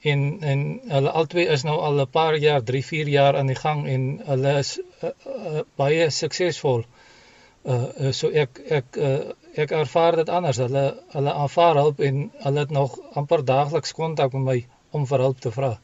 En 0.00 0.20
en 0.50 0.60
hulle 0.88 1.12
albei 1.22 1.48
is 1.56 1.64
nou 1.68 1.76
al 1.88 2.00
'n 2.04 2.08
paar 2.08 2.36
jaar, 2.36 2.62
3, 2.64 2.84
4 2.84 3.08
jaar 3.08 3.36
aan 3.36 3.52
die 3.52 3.60
gang 3.64 3.86
en 3.88 4.06
hulle 4.28 4.58
is 4.58 4.78
uh, 4.80 5.08
uh, 5.08 5.60
baie 5.76 6.10
suksesvol. 6.10 6.84
Uh, 6.84 6.99
uh 7.64 8.12
so 8.12 8.30
ek 8.30 8.60
ek 8.70 8.96
uh, 8.96 9.32
ek 9.54 9.72
ervaar 9.72 10.16
dit 10.16 10.28
anders. 10.28 10.56
Hulle 10.56 10.84
hulle 11.12 11.32
aanvaar 11.32 11.76
hulp 11.82 12.00
en 12.00 12.30
hulle 12.44 12.58
het 12.64 12.70
nog 12.70 12.98
amper 13.14 13.44
daagliks 13.44 13.92
kontak 13.92 14.32
met 14.32 14.42
my 14.42 14.58
om 14.90 15.06
vir 15.06 15.18
hulp 15.26 15.40
te 15.40 15.50
vra. 15.50 15.78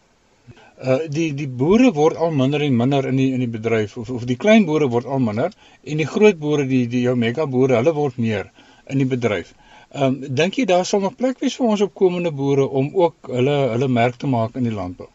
Uh 0.76 0.99
die 1.09 1.33
die 1.35 1.49
boere 1.49 1.92
word 1.92 2.16
al 2.16 2.30
minder 2.30 2.62
en 2.62 2.76
minder 2.76 3.06
in 3.09 3.16
die 3.16 3.33
in 3.33 3.45
die 3.45 3.52
bedryf 3.59 3.97
of 3.97 4.11
of 4.11 4.25
die 4.25 4.37
klein 4.37 4.64
boere 4.66 4.88
word 4.88 5.06
al 5.06 5.18
minder 5.18 5.52
en 5.83 5.97
die 6.02 6.09
groot 6.14 6.38
boere 6.38 6.66
die 6.66 6.87
die 6.87 7.02
jou 7.02 7.16
mega 7.16 7.47
boere 7.47 7.76
hulle 7.76 7.95
word 7.95 8.18
meer 8.18 8.50
in 8.87 8.99
die 8.99 9.11
bedryf. 9.12 9.52
Ehm 9.92 10.04
um, 10.04 10.35
dink 10.40 10.59
jy 10.59 10.64
daar 10.64 10.85
sal 10.85 11.00
nog 11.00 11.16
plek 11.16 11.40
wees 11.40 11.56
vir 11.56 11.68
ons 11.75 11.85
opkomende 11.85 12.33
boere 12.33 12.66
om 12.80 12.90
ook 12.95 13.30
hulle 13.33 13.56
hulle 13.75 13.88
merk 13.88 14.16
te 14.16 14.26
maak 14.26 14.56
in 14.56 14.64
die 14.68 14.75
landbou? 14.78 15.09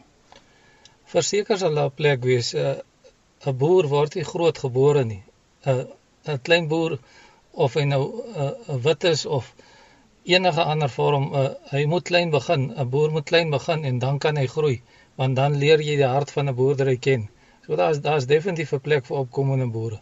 Verseker 1.14 1.58
sal 1.58 1.76
daar 1.76 1.92
plek 1.92 2.24
wees. 2.24 2.54
'n 2.54 2.58
uh, 2.58 3.50
'n 3.50 3.58
boer 3.58 3.88
word 3.88 4.16
nie 4.16 4.30
groot 4.34 4.58
gebore 4.58 5.04
nie. 5.06 5.24
'n 5.66 5.80
uh, 5.80 5.86
'n 6.26 6.42
klein 6.48 6.68
boer 6.68 6.98
of 7.52 7.74
hy 7.74 7.86
nou 7.94 8.04
'n 8.06 8.54
uh, 8.76 8.78
wit 8.86 9.04
is 9.04 9.26
of 9.26 9.54
enige 10.24 10.64
ander 10.64 10.90
vorm, 10.90 11.34
uh, 11.34 11.50
hy 11.72 11.86
moet 11.86 12.04
klein 12.04 12.30
begin. 12.30 12.72
'n 12.76 12.90
Boer 12.90 13.12
moet 13.12 13.26
klein 13.26 13.50
begin 13.50 13.84
en 13.84 14.00
dan 14.00 14.20
kan 14.20 14.38
hy 14.38 14.48
groei 14.48 14.82
want 15.16 15.36
dan 15.36 15.58
leer 15.58 15.82
jy 15.82 15.96
die 16.00 16.12
hart 16.14 16.32
van 16.32 16.50
'n 16.50 16.56
boerdery 16.56 16.98
ken. 16.98 17.30
So 17.66 17.76
daar's 17.76 18.00
daar's 18.02 18.26
definitief 18.26 18.74
'n 18.74 18.86
plek 18.88 19.06
vir 19.06 19.18
opkomende 19.18 19.68
boere. 19.68 20.00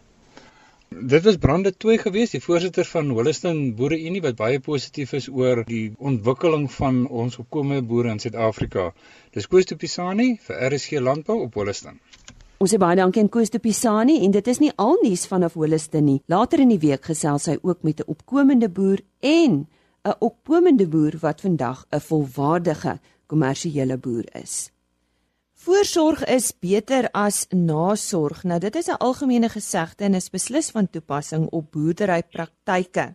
Dit 0.90 1.22
was 1.22 1.36
Brande 1.36 1.70
2 1.76 1.98
gewees, 1.98 2.30
die 2.30 2.40
voorsitter 2.42 2.84
van 2.84 3.10
Holliston 3.10 3.58
Boere 3.78 3.98
Unie 4.08 4.22
wat 4.22 4.36
baie 4.36 4.60
positief 4.60 5.12
is 5.12 5.28
oor 5.28 5.62
die 5.68 5.92
ontwikkeling 5.98 6.64
van 6.72 6.96
ons 7.08 7.38
opkomende 7.38 7.82
boere 7.82 8.10
in 8.10 8.18
Suid-Afrika. 8.18 8.92
Dis 9.30 9.46
Koos 9.46 9.70
de 9.70 9.76
Pisani 9.76 10.26
vir 10.46 10.64
RSG 10.70 10.98
Landbou 10.98 11.36
op 11.44 11.54
Holliston. 11.54 12.00
Ons 12.60 12.74
sê 12.74 12.76
baie 12.76 12.92
dankie 12.92 13.22
aan 13.22 13.30
Koos 13.32 13.48
de 13.48 13.56
Pisani 13.56 14.18
en 14.20 14.34
dit 14.34 14.48
is 14.52 14.58
nie 14.60 14.74
al 14.84 14.98
nuus 15.00 15.22
vanaf 15.30 15.54
Holliston 15.56 16.04
nie. 16.04 16.18
Later 16.28 16.60
in 16.60 16.68
die 16.68 16.82
week 16.82 17.06
gesels 17.08 17.46
hy 17.48 17.54
ook 17.62 17.86
met 17.88 18.00
'n 18.00 18.10
opkomende 18.12 18.68
boer 18.68 19.00
en 19.20 19.66
'n 20.04 20.16
opkomende 20.20 20.86
boer 20.86 21.16
wat 21.22 21.40
vandag 21.40 21.86
'n 21.88 22.00
volwaardige 22.00 23.00
kommersiële 23.26 23.96
boer 23.96 24.26
is. 24.34 24.70
Voorsorg 25.54 26.24
is 26.24 26.52
beter 26.52 27.08
as 27.12 27.46
nasorg. 27.48 28.44
Nou 28.44 28.60
dit 28.60 28.76
is 28.76 28.88
'n 28.88 29.00
algemene 29.00 29.48
gesegde 29.48 30.04
en 30.04 30.14
is 30.14 30.30
beslis 30.30 30.70
van 30.70 30.90
toepassing 30.90 31.48
op 31.50 31.72
boerderypraktyke. 31.72 33.14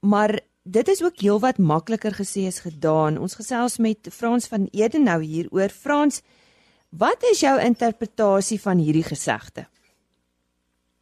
Maar 0.00 0.40
dit 0.62 0.88
is 0.88 1.02
ook 1.02 1.20
heelwat 1.20 1.58
makliker 1.58 2.14
gesê 2.14 2.46
as 2.46 2.60
gedaan. 2.60 3.18
Ons 3.18 3.34
gesels 3.34 3.78
met 3.78 4.08
Frans 4.10 4.46
van 4.46 4.68
Eden 4.70 5.02
nou 5.02 5.22
hieroor. 5.22 5.68
Frans, 5.68 6.22
wat 6.98 7.24
is 7.30 7.40
jou 7.40 7.54
interpretasie 7.60 8.60
van 8.60 8.78
hierdie 8.78 9.06
gesegde? 9.06 9.66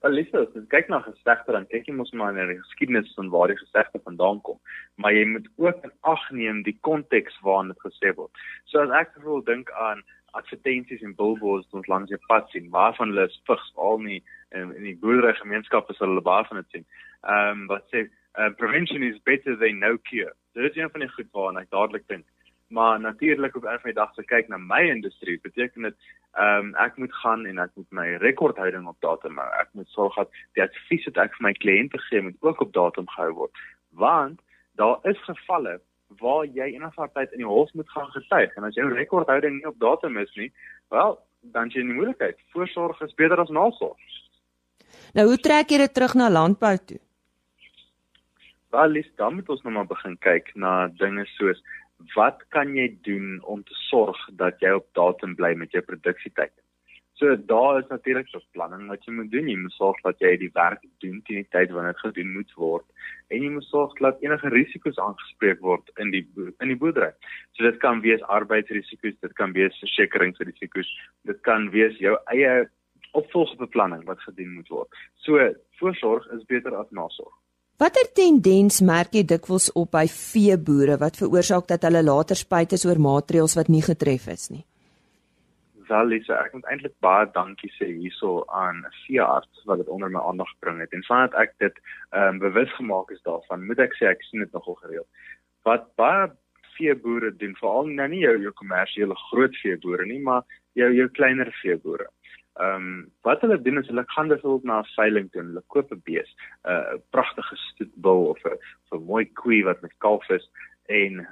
Alisa, 0.01 0.47
as 0.47 0.55
jy 0.57 0.63
kyk 0.73 0.89
na 0.89 1.03
gesegde 1.05 1.53
dan 1.53 1.67
kyk 1.69 1.91
jy 1.91 1.95
mos 1.97 2.13
maar 2.17 2.33
na 2.33 2.47
die 2.49 2.61
geskiedenis 2.63 3.11
van 3.19 3.29
waar 3.35 3.53
die 3.53 3.59
gesegde 3.59 4.01
vandaan 4.07 4.41
kom, 4.47 4.57
maar 4.97 5.13
jy 5.13 5.27
moet 5.29 5.51
ook 5.61 5.83
in 5.85 5.93
ag 6.09 6.23
neem 6.33 6.63
die 6.65 6.77
konteks 6.87 7.37
waarin 7.45 7.75
dit 7.75 7.85
gesê 7.85 8.15
word. 8.17 8.33
So 8.73 8.81
as 8.81 8.95
ek 9.03 9.19
wil 9.27 9.45
dink 9.45 9.69
aan 9.77 10.01
advertensies 10.39 11.03
en 11.05 11.13
billboards 11.19 11.67
wat 11.69 11.83
ons 11.83 11.91
langs 11.93 12.13
die 12.13 12.21
pad 12.31 12.49
sien 12.55 12.71
waarvan 12.73 13.13
hulle 13.13 13.27
is 13.29 13.37
vigs 13.51 13.69
al 13.77 14.01
nie 14.01 14.23
in 14.57 14.73
in 14.79 14.87
die 14.89 14.97
boerdery 15.03 15.35
gemeenskappe 15.43 15.97
sal 15.99 16.13
hulle 16.15 16.25
baie 16.25 16.47
van 16.49 16.63
dit 16.63 16.77
sien. 16.77 16.87
Ehm 17.27 17.65
um, 17.65 17.67
wat 17.75 17.85
sê 17.93 18.07
uh, 18.07 18.51
prevention 18.57 19.05
is 19.05 19.21
better 19.29 19.59
than 19.61 19.83
no 19.85 19.99
cure. 20.09 20.33
Dit 20.55 20.71
is 20.71 20.81
een 20.81 20.91
van 20.91 21.05
die 21.05 21.13
goed 21.13 21.29
waarna 21.37 21.67
ek 21.67 21.75
dadelik 21.77 22.09
dink. 22.09 22.25
Maar 22.71 23.01
natuurlik 23.01 23.57
op 23.57 23.65
'n 23.65 23.83
van 23.83 23.91
die 23.91 24.01
dag 24.03 24.15
se 24.15 24.25
kyk 24.25 24.49
na 24.49 24.57
my 24.57 24.83
industrie 24.89 25.41
beteken 25.41 25.83
dit 25.83 25.97
ehm 26.33 26.59
um, 26.59 26.75
ek 26.75 26.97
moet 26.97 27.15
gaan 27.15 27.47
en 27.47 27.59
ek 27.59 27.71
moet 27.75 27.91
my 27.91 28.09
rekordhouding 28.17 28.87
op 28.87 29.01
datum 29.01 29.39
hou. 29.39 29.51
Ek 29.61 29.69
moet 29.73 29.89
sorg 29.89 30.15
dat 30.15 30.31
die 30.53 30.63
advies 30.63 31.05
wat 31.05 31.17
ek 31.17 31.35
vir 31.35 31.47
my 31.47 31.53
kliënte 31.53 31.99
gee 31.99 32.23
moet 32.23 32.37
ook 32.41 32.61
op 32.61 32.73
datum 32.73 33.09
gehou 33.09 33.33
word. 33.33 33.59
Want 33.91 34.41
daar 34.75 34.99
is 35.03 35.19
gevalle 35.19 35.81
waar 36.19 36.45
jy 36.45 36.73
eendag 36.75 36.95
tyd 37.13 37.33
in 37.33 37.43
die 37.43 37.47
hof 37.47 37.73
moet 37.73 37.91
gaan 37.91 38.11
getuig 38.11 38.55
en 38.57 38.65
as 38.65 38.75
jou 38.75 38.89
rekordhouding 38.95 39.55
nie 39.55 39.67
op 39.67 39.79
datum 39.79 40.19
is 40.19 40.35
nie, 40.35 40.53
wel, 40.89 41.19
dan 41.41 41.69
jy 41.69 41.81
in 41.81 41.93
die 41.93 41.97
moeilikheid. 41.97 42.39
Voorsorg 42.53 43.01
is 43.01 43.15
beter 43.15 43.41
as 43.41 43.49
nasorg. 43.49 43.99
Nou 45.15 45.27
hoe 45.27 45.39
trek 45.39 45.71
jy 45.71 45.79
dit 45.79 45.95
terug 45.95 46.15
na 46.15 46.31
landbou 46.31 46.77
toe? 46.87 46.99
Wel, 48.71 48.89
lis 48.89 49.11
dan 49.19 49.35
moet 49.35 49.49
ons 49.51 49.63
nou 49.63 49.73
maar 49.75 49.87
begin 49.91 50.17
kyk 50.23 50.53
na 50.55 50.89
dinge 50.99 51.25
soos 51.35 51.63
wat 52.15 52.43
kan 52.49 52.75
jy 52.77 52.89
doen 53.07 53.39
om 53.43 53.63
te 53.63 53.77
sorg 53.91 54.19
dat 54.41 54.61
jy 54.61 54.73
op 54.79 54.89
datum 54.99 55.37
bly 55.39 55.55
met 55.55 55.73
jou 55.77 55.83
produksietyd? 55.85 56.53
So 57.21 57.37
daar 57.37 57.79
is 57.79 57.89
natuurlik 57.89 58.31
beplanning 58.33 58.89
wat 58.89 59.05
jy 59.05 59.13
moet 59.13 59.31
doen. 59.31 59.49
Jy 59.49 59.57
moet 59.61 59.75
sorg 59.77 59.99
dat 60.07 60.23
jy 60.25 60.31
die 60.41 60.51
werk 60.55 60.81
doen 61.05 61.19
teen 61.29 61.43
die 61.43 61.51
tyd 61.53 61.75
wanneer 61.75 61.93
dit 61.93 62.05
gedoen 62.07 62.31
moet 62.33 62.55
word 62.57 62.87
en 63.29 63.45
jy 63.45 63.51
moet 63.53 63.67
sorg 63.69 63.93
dat 64.01 64.23
enige 64.25 64.49
risiko's 64.55 64.99
aangespreek 64.99 65.61
word 65.61 65.93
in 66.01 66.15
die 66.15 66.25
in 66.65 66.73
die 66.73 66.79
boerdery. 66.81 67.11
So 67.53 67.69
dit 67.69 67.77
kan 67.85 68.01
wees 68.01 68.25
arbeidsrisiko's, 68.37 69.19
dit 69.21 69.37
kan 69.37 69.53
wees 69.53 69.77
versekeringsrisiko's, 69.85 70.89
dit 71.29 71.43
kan 71.45 71.69
wees 71.77 72.01
jou 72.01 72.17
eie 72.33 72.55
opvolgbeplanning 73.21 74.07
wat 74.09 74.25
gedoen 74.25 74.57
moet 74.57 74.73
word. 74.73 75.05
So 75.27 75.53
voorsorg 75.79 76.27
is 76.39 76.49
beter 76.49 76.75
as 76.81 76.89
nasorg. 76.91 77.37
Watter 77.81 78.11
tendens 78.13 78.83
merk 78.85 79.15
jy 79.17 79.23
dikwels 79.25 79.71
op 79.73 79.95
by 79.97 80.05
veeboere 80.13 80.99
wat 81.01 81.17
veroorsaak 81.17 81.67
dat 81.71 81.87
hulle 81.89 82.03
later 82.05 82.37
spyt 82.37 82.75
is 82.77 82.85
oor 82.85 83.01
maatreëls 83.01 83.57
wat 83.57 83.73
nie 83.73 83.81
getref 83.83 84.29
is 84.29 84.51
nie? 84.51 84.65
wel 85.91 86.11
Lisa, 86.13 86.37
ek 86.45 86.55
moet 86.55 86.69
eintlik 86.71 86.95
baie 87.05 87.27
dankie 87.35 87.71
sê 87.77 87.89
hierso 87.91 88.45
aan 88.63 88.83
'n 88.87 88.93
veearts 89.05 89.65
wat 89.71 89.81
dit 89.83 89.89
onder 89.95 90.11
my 90.11 90.21
aandag 90.29 90.51
gebring 90.55 90.79
het. 90.83 90.93
En 90.97 91.05
vandat 91.09 91.35
ek 91.45 91.57
dit 91.65 91.81
ehm 92.11 92.29
um, 92.29 92.39
bewus 92.45 92.73
gemaak 92.79 93.11
is 93.17 93.23
daarvan, 93.31 93.67
moet 93.67 93.83
ek 93.87 93.97
sê 93.99 94.07
ek 94.11 94.23
sien 94.29 94.45
dit 94.45 94.53
nogal 94.53 94.79
gereeld. 94.83 95.09
Wat 95.69 95.89
baie 95.97 96.31
veeboere 96.77 97.31
doen, 97.37 97.55
veral 97.61 97.91
nou 98.01 98.09
nie 98.09 98.23
jou 98.27 98.37
jou 98.47 98.53
kommersiële 98.63 99.17
groot 99.31 99.57
veeboere 99.63 100.07
nie, 100.07 100.21
maar 100.29 100.43
jou 100.81 100.91
jou 100.95 101.09
kleiner 101.19 101.51
veeboere. 101.63 102.07
Ehm 102.61 102.75
um, 102.75 103.13
wat 103.23 103.41
hulle 103.41 103.57
doen 103.63 103.79
is 103.79 103.87
hulle 103.87 104.03
gaan 104.07 104.29
byvoorbeeld 104.29 104.65
na 104.65 104.79
'n 104.81 104.93
veiling 104.95 105.31
toe, 105.31 105.43
hulle 105.43 105.63
koop 105.67 105.93
'n 105.93 106.01
bees, 106.05 106.31
'n 106.65 106.71
uh, 106.71 106.99
pragtige 107.11 107.57
stoetbul 107.57 108.27
of 108.33 108.45
'n 108.45 108.59
'n 108.97 109.05
mooi 109.05 109.25
koei 109.33 109.63
wat 109.65 109.81
met 109.81 109.95
kalf 109.99 110.29
is 110.29 110.51
en 110.87 111.27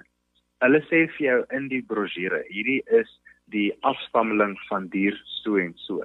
hulle 0.64 0.80
sê 0.90 1.00
vir 1.16 1.25
jou 1.26 1.40
in 1.56 1.68
die 1.68 1.82
brosjure, 1.82 2.44
hierdie 2.49 2.82
is 3.00 3.11
die 3.44 3.73
afstammeling 3.80 4.58
van 4.68 4.88
dier 4.88 5.20
so 5.25 5.56
en 5.56 5.73
so. 5.76 6.04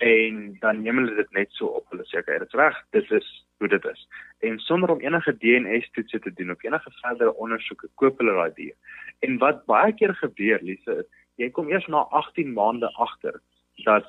En 0.00 0.56
dan 0.60 0.82
neem 0.82 0.98
hulle 0.98 1.14
dit 1.14 1.30
net 1.30 1.50
so 1.50 1.66
op. 1.66 1.86
Hulle 1.90 2.04
sê 2.06 2.18
okay, 2.18 2.38
dit 2.38 2.48
is 2.48 2.58
reg, 2.60 2.76
dit 2.90 3.10
is 3.10 3.28
hoe 3.58 3.68
dit 3.68 3.84
is. 3.84 4.08
En 4.38 4.58
sonder 4.58 4.90
om 4.90 5.00
enige 5.00 5.36
DNA-toetse 5.38 6.18
te 6.18 6.32
doen 6.32 6.50
of 6.50 6.62
enige 6.62 6.90
verdere 7.00 7.34
ondersoeke, 7.34 7.88
koop 7.94 8.18
hulle 8.18 8.34
daai 8.34 8.54
dier. 8.54 8.76
En 9.20 9.38
wat 9.38 9.64
baie 9.66 9.92
keer 9.92 10.14
gebeur, 10.14 10.62
Lise, 10.62 10.98
is 11.02 11.06
jy 11.38 11.50
kom 11.54 11.70
eers 11.70 11.86
na 11.86 12.04
18 12.10 12.52
maande 12.52 12.90
agter 12.98 13.40
dat 13.84 14.06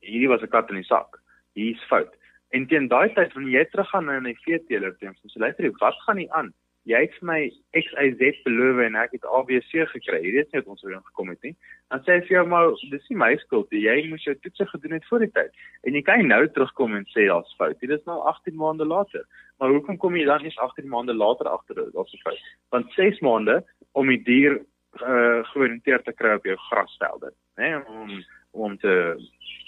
hierdie 0.00 0.28
was 0.28 0.42
'n 0.42 0.48
kat 0.48 0.70
in 0.70 0.76
die 0.76 0.84
sak. 0.84 1.20
Hier's 1.54 1.84
fout. 1.88 2.14
En 2.50 2.66
teen 2.66 2.88
daai 2.88 3.12
tyd 3.14 3.32
wanneer 3.34 3.60
jy 3.60 3.64
teruggaan 3.70 4.04
na 4.04 4.18
'n 4.20 4.34
veeteeler 4.44 4.96
teen, 4.98 5.14
sê 5.14 5.38
luister, 5.38 5.70
wat 5.78 5.94
gaan 6.06 6.16
nie 6.16 6.32
aan? 6.32 6.54
jy 6.88 7.00
het 7.04 7.16
vir 7.18 7.26
my 7.28 7.38
XYZ 7.76 8.38
beloof 8.46 8.80
en 8.86 8.96
ek 8.98 9.16
het 9.16 9.26
ABC 9.36 9.84
gekry. 9.90 10.20
Jy 10.24 10.32
weet 10.36 10.52
nie 10.52 10.60
wat 10.60 10.70
ons 10.72 10.84
oor 10.86 10.94
gekom 11.10 11.32
het 11.32 11.42
nie. 11.44 11.52
Dan 11.92 12.02
sê 12.04 12.16
hy 12.16 12.22
vir 12.24 12.34
jou 12.38 12.44
maar 12.48 12.70
dis 12.92 13.10
nie 13.10 13.18
my 13.20 13.30
skuld 13.42 13.68
nie. 13.74 13.82
Jy 13.84 13.96
moes 14.08 14.24
jou 14.24 14.34
toetse 14.38 14.68
gedoen 14.70 14.96
het 14.96 15.08
voor 15.10 15.24
die 15.24 15.30
tyd. 15.34 15.60
En 15.84 15.98
jy 15.98 16.02
kan 16.06 16.24
nou 16.30 16.40
terugkom 16.54 16.96
en 16.96 17.04
sê 17.12 17.26
daar's 17.28 17.52
fout. 17.60 17.76
Dit 17.82 17.92
is 17.92 18.04
nou 18.08 18.18
18 18.30 18.56
maande 18.56 18.88
later. 18.88 19.26
Maar 19.60 19.74
hoekom 19.74 20.00
kom 20.00 20.16
jy 20.16 20.24
dan 20.28 20.46
nie 20.46 20.54
18 20.54 20.88
maande 20.88 21.16
later 21.16 21.50
agter 21.52 21.82
dat 21.82 21.92
daar's 21.92 22.14
'n 22.14 22.24
fout? 22.24 22.42
Want 22.72 22.92
6 22.96 23.20
maande 23.20 23.60
om 23.92 24.08
die 24.08 24.22
dier 24.22 24.60
uh 25.04 25.44
georiënteer 25.52 26.02
te 26.02 26.12
kry 26.12 26.34
op 26.34 26.44
jou 26.44 26.56
grasvelde, 26.56 27.32
né? 27.56 27.68
Nee, 27.68 27.86
om 27.86 28.24
om 28.50 28.78
te 28.78 29.14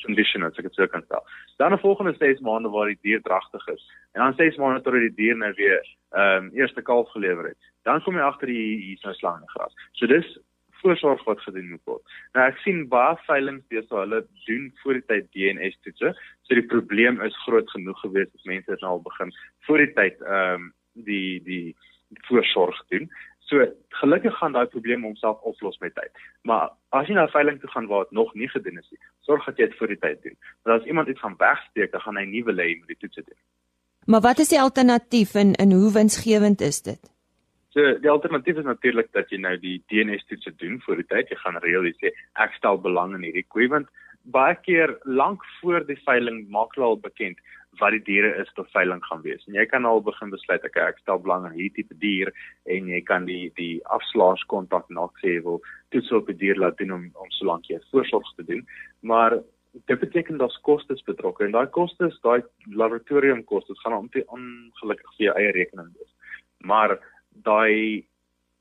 condition 0.05 0.45
as 0.47 0.59
ek 0.59 0.69
dit 0.69 0.75
sou 0.75 0.87
kan 0.89 1.03
stel. 1.07 1.25
Dan 1.59 1.73
'n 1.73 1.85
volgende 1.85 2.15
6 2.19 2.41
maande 2.41 2.69
waar 2.69 2.87
die 2.87 2.99
dier 3.03 3.23
dragtig 3.23 3.67
is. 3.69 3.83
En 4.13 4.23
dan 4.23 4.35
6 4.35 4.57
maande 4.57 4.81
tot 4.83 4.93
die 4.93 5.15
dier 5.15 5.37
nou 5.37 5.53
weer 5.57 5.83
ehm 6.11 6.45
um, 6.45 6.51
eerste 6.53 6.83
kalf 6.83 7.11
gelewer 7.11 7.49
het. 7.49 7.59
Dan 7.83 8.03
kom 8.03 8.15
jy 8.15 8.23
agter 8.23 8.47
die 8.47 8.77
hier's 8.87 9.03
nou 9.03 9.15
slang 9.15 9.41
en 9.41 9.49
gras. 9.49 9.75
So 9.93 10.07
dis 10.07 10.39
voorsorg 10.83 11.25
wat 11.25 11.41
gedoen 11.41 11.71
moet 11.71 11.85
word. 11.85 12.03
Nou 12.33 12.47
ek 12.49 12.59
sien 12.65 12.89
baie 12.89 13.17
veiling 13.27 13.61
beeste 13.69 13.95
hulle 13.95 14.25
doen 14.47 14.73
voor 14.83 14.99
die 14.99 15.07
tyd 15.13 15.31
DNS 15.37 15.79
toetse. 15.85 16.15
So 16.43 16.59
die 16.59 16.67
probleem 16.67 17.21
is 17.27 17.43
groot 17.45 17.71
genoeg 17.71 18.01
geweest 18.01 18.33
dat 18.33 18.45
mense 18.53 18.77
nou 18.81 18.97
al 18.97 19.07
begin 19.07 19.33
voor 19.69 19.85
die 19.85 19.93
tyd 19.93 20.21
ehm 20.27 20.55
um, 20.55 20.73
die 20.95 21.43
die 21.47 21.77
voorsorg 22.27 22.79
doen. 22.89 23.07
So 23.51 23.67
gelukkig 24.01 24.37
gaan 24.39 24.53
daai 24.55 24.67
probleem 24.71 25.03
homself 25.03 25.41
oplos 25.51 25.79
met 25.83 25.95
tyd. 25.95 26.19
Maar 26.47 26.69
as 26.95 27.09
jy 27.11 27.17
na 27.19 27.27
veiling 27.33 27.59
toe 27.61 27.71
gaan 27.71 27.89
waar 27.91 28.05
dit 28.07 28.19
nog 28.19 28.35
nie 28.39 28.49
gedoen 28.49 28.79
is 28.79 28.91
nie, 28.95 29.01
sorg 29.27 29.49
dat 29.49 29.59
jy 29.59 29.67
dit 29.67 29.79
voor 29.79 29.91
die 29.91 29.99
tyd 30.05 30.21
doen. 30.23 30.37
Want 30.63 30.81
as 30.81 30.87
iemand 30.87 31.11
iets 31.11 31.25
gaan 31.25 31.35
wegsteek, 31.41 31.91
dan 31.91 32.05
gaan 32.05 32.21
hy 32.21 32.29
nie 32.31 32.45
wil 32.47 32.63
hê 32.63 32.69
jy 32.69 32.77
moet 32.79 32.93
die 32.95 33.01
toets 33.03 33.25
doen. 33.25 33.41
Maar 34.07 34.23
wat 34.29 34.45
is 34.45 34.53
die 34.55 34.61
alternatief 34.61 35.35
en 35.35 35.57
in 35.65 35.75
hoe 35.75 35.91
winsgewend 35.99 36.63
is 36.63 36.79
dit? 36.87 37.11
So 37.75 37.99
die 38.03 38.11
alternatief 38.11 38.63
is 38.63 38.71
natuurlik 38.71 39.11
dat 39.19 39.31
jy 39.35 39.43
nou 39.43 39.57
die 39.59 39.77
DNS 39.91 40.25
toets 40.31 40.55
doen 40.63 40.79
voor 40.87 41.03
die 41.03 41.09
tyd. 41.11 41.35
Jy 41.35 41.43
gaan 41.43 41.59
reël 41.67 41.91
jy 41.91 41.97
sê 41.99 42.15
ek 42.47 42.55
stel 42.59 42.79
belang 42.83 43.19
in 43.19 43.27
hierdie 43.27 43.47
koe 43.51 43.67
want 43.75 43.91
baie 44.25 44.57
keer 44.67 44.99
lank 45.05 45.45
voor 45.61 45.87
die 45.87 45.99
veiling 46.05 46.49
maak 46.49 46.75
hulle 46.75 46.87
al 46.87 47.01
bekend 47.01 47.39
wat 47.79 47.95
die 47.95 48.03
diere 48.05 48.33
is 48.43 48.51
tot 48.57 48.71
veiling 48.75 49.01
gaan 49.07 49.23
wees. 49.23 49.45
En 49.49 49.55
jy 49.55 49.65
kan 49.71 49.87
al 49.87 50.03
begin 50.03 50.33
besluit 50.33 50.65
ek 50.67 50.77
ek 50.77 50.99
stel 51.01 51.21
belang 51.23 51.47
in 51.49 51.55
hierdie 51.57 51.83
tipe 51.83 51.95
dier 52.03 52.33
en 52.67 52.91
jy 52.91 53.01
kan 53.07 53.25
die 53.29 53.53
die 53.57 53.81
afslaers 53.97 54.43
kontak 54.53 54.91
na 54.91 55.07
sê 55.23 55.39
wil 55.45 55.61
toets 55.95 56.11
op 56.13 56.27
die 56.27 56.39
dier 56.43 56.59
laat 56.59 56.79
doen 56.79 56.93
om 56.99 57.07
om 57.15 57.31
solank 57.39 57.71
jy 57.71 57.81
voorsorg 57.93 58.35
te 58.37 58.47
doen. 58.51 58.67
Maar 59.03 59.39
dit 59.87 60.01
beteken 60.01 60.39
daar's 60.39 60.59
kostes 60.67 61.03
betrokke 61.07 61.47
en 61.47 61.55
daai 61.55 61.71
kostes, 61.71 62.19
daai 62.27 62.43
laboratorium 62.67 63.45
kostes 63.45 63.81
gaan 63.85 63.97
om 64.03 64.09
te 64.09 64.25
ongelukkig 64.27 65.17
vir 65.17 65.27
jou 65.29 65.37
eie 65.39 65.53
rekening 65.57 65.93
wees. 65.95 66.13
Maar 66.59 66.99
daai 67.47 68.05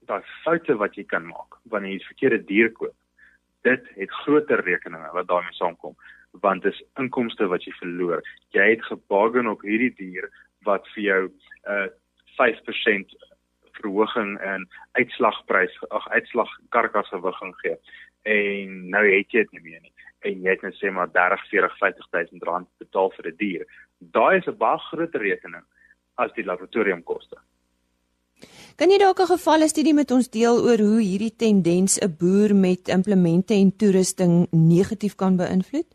daai 0.09 0.21
foute 0.43 0.77
wat 0.81 0.95
jy 0.97 1.05
kan 1.05 1.25
maak 1.25 1.59
wanneer 1.69 1.97
jy 1.97 1.99
'n 1.99 2.09
verkeerde 2.11 2.45
dier 2.45 2.71
koop, 2.71 2.95
dit 3.61 3.89
het 3.95 4.11
groter 4.23 4.63
rekeninge 4.63 5.11
wat 5.13 5.27
daarmee 5.27 5.53
saamkom 5.53 5.95
want 6.31 6.63
dis 6.63 6.83
inkomste 7.01 7.47
wat 7.49 7.63
jy 7.65 7.73
verloor. 7.79 8.21
Jy 8.53 8.67
het 8.75 8.83
gebargain 8.85 9.49
op 9.49 9.63
hierdie 9.65 9.93
dier 9.97 10.29
wat 10.67 10.85
vir 10.93 11.03
jou 11.03 11.21
'n 11.25 11.33
uh, 11.73 11.87
5% 12.37 13.15
verhoging 13.79 14.37
in 14.41 14.67
uitslagprys 14.91 15.73
ag 15.89 16.07
uitslag 16.09 16.51
karkasgewiging 16.69 17.55
gee. 17.61 17.77
En 18.23 18.89
nou 18.89 19.03
het 19.05 19.31
jy 19.31 19.43
dit 19.43 19.51
nie 19.51 19.61
meer 19.61 19.81
nie. 19.81 19.93
En 20.19 20.41
jy 20.41 20.49
het 20.49 20.61
net 20.61 20.75
sê 20.75 20.91
maar 20.91 21.11
30, 21.11 21.47
40, 21.49 21.77
50000 21.77 22.43
rand 22.43 22.67
betaal 22.77 23.11
vir 23.11 23.25
'n 23.25 23.35
die 23.37 23.45
dier. 23.45 23.65
Daai 23.99 24.37
is 24.37 24.47
'n 24.47 24.57
baie 24.57 24.77
groter 24.77 25.21
rekening 25.21 25.65
as 26.15 26.31
die 26.33 26.43
laboratoriumkoste. 26.43 27.37
Kan 28.79 28.91
jy 28.91 28.97
dalk 28.97 29.19
'n 29.19 29.33
gevalle 29.35 29.67
studie 29.67 29.93
met 29.93 30.11
ons 30.11 30.29
deel 30.29 30.55
oor 30.63 30.79
hoe 30.79 31.01
hierdie 31.01 31.35
tendens 31.35 31.99
'n 31.99 32.15
boer 32.19 32.55
met 32.55 32.87
implemente 32.87 33.53
en 33.53 33.75
toerusting 33.75 34.47
negatief 34.51 35.15
kan 35.15 35.37
beïnvloed? 35.37 35.89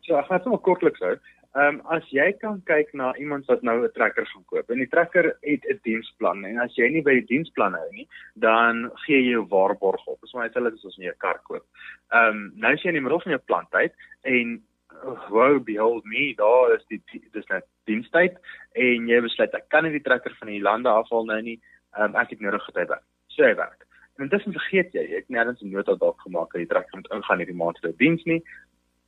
So 0.00 0.16
ek 0.16 0.26
gaan 0.26 0.42
sommer 0.42 0.58
kortliks 0.58 1.00
hou. 1.00 1.16
Ehm 1.56 1.74
um, 1.74 1.76
as 1.88 2.04
jy 2.12 2.32
kan 2.40 2.58
kyk 2.68 2.90
na 2.92 3.14
iemand 3.16 3.46
wat 3.48 3.62
nou 3.62 3.76
'n 3.84 3.92
trekker 3.92 4.26
gaan 4.26 4.44
koop 4.44 4.70
en 4.70 4.78
die 4.78 4.88
trekker 4.94 5.36
het 5.42 5.62
'n 5.64 5.80
diensplan 5.82 6.44
en 6.44 6.58
as 6.58 6.74
jy 6.76 6.88
nie 6.88 7.02
by 7.02 7.14
die 7.20 7.28
diensplan 7.32 7.74
hou 7.74 7.90
nie, 7.92 8.08
dan 8.34 8.90
gee 9.04 9.20
jy 9.22 9.30
jou 9.30 9.46
waarborg 9.48 10.06
op. 10.06 10.20
Dis 10.20 10.32
maar 10.32 10.44
net 10.44 10.56
as 10.56 10.96
jy 10.96 11.08
'n 11.08 11.18
kar 11.18 11.40
koop. 11.44 11.64
Ehm 12.12 12.28
um, 12.28 12.52
nou 12.56 12.72
as 12.72 12.82
jy 12.82 12.88
in 12.88 12.94
die 12.94 13.00
middel 13.00 13.20
van 13.20 13.32
jou 13.32 13.42
plantyd 13.46 13.92
en 14.22 14.62
oh, 15.04 15.28
wow 15.30 15.64
behold 15.64 16.04
me, 16.04 16.34
daar 16.36 16.74
is 16.76 16.84
die 16.88 17.02
dis 17.32 17.48
net 17.48 17.64
dienstyd 17.86 18.38
en 18.74 19.08
jy 19.08 19.20
besluit 19.24 19.54
ek 19.54 19.68
kan 19.72 19.84
nie 19.84 19.94
die 19.96 20.04
trekker 20.04 20.34
van 20.40 20.52
die 20.52 20.62
lande 20.62 20.92
afhaal 20.92 21.26
nou 21.26 21.40
nie. 21.42 21.58
Um, 21.96 22.14
ek 22.20 22.34
het 22.34 22.40
nodig 22.44 22.64
dat 22.70 22.82
hy 22.82 22.86
werk. 22.92 23.06
So 23.32 23.44
hy 23.46 23.54
werk. 23.56 23.86
En 24.18 24.30
is 24.32 24.44
vergeet 24.48 24.94
jy, 24.96 25.04
ek 25.16 25.28
nêrens 25.28 25.62
'n 25.62 25.72
nota 25.72 25.94
dalk 25.94 26.20
gemaak 26.20 26.52
dat 26.52 26.64
die 26.64 26.72
trekker 26.72 26.96
moet 26.96 27.12
ingaan 27.12 27.38
hierdie 27.38 27.56
maand 27.56 27.78
vir 27.80 27.92
diens 27.96 28.24
nie. 28.24 28.42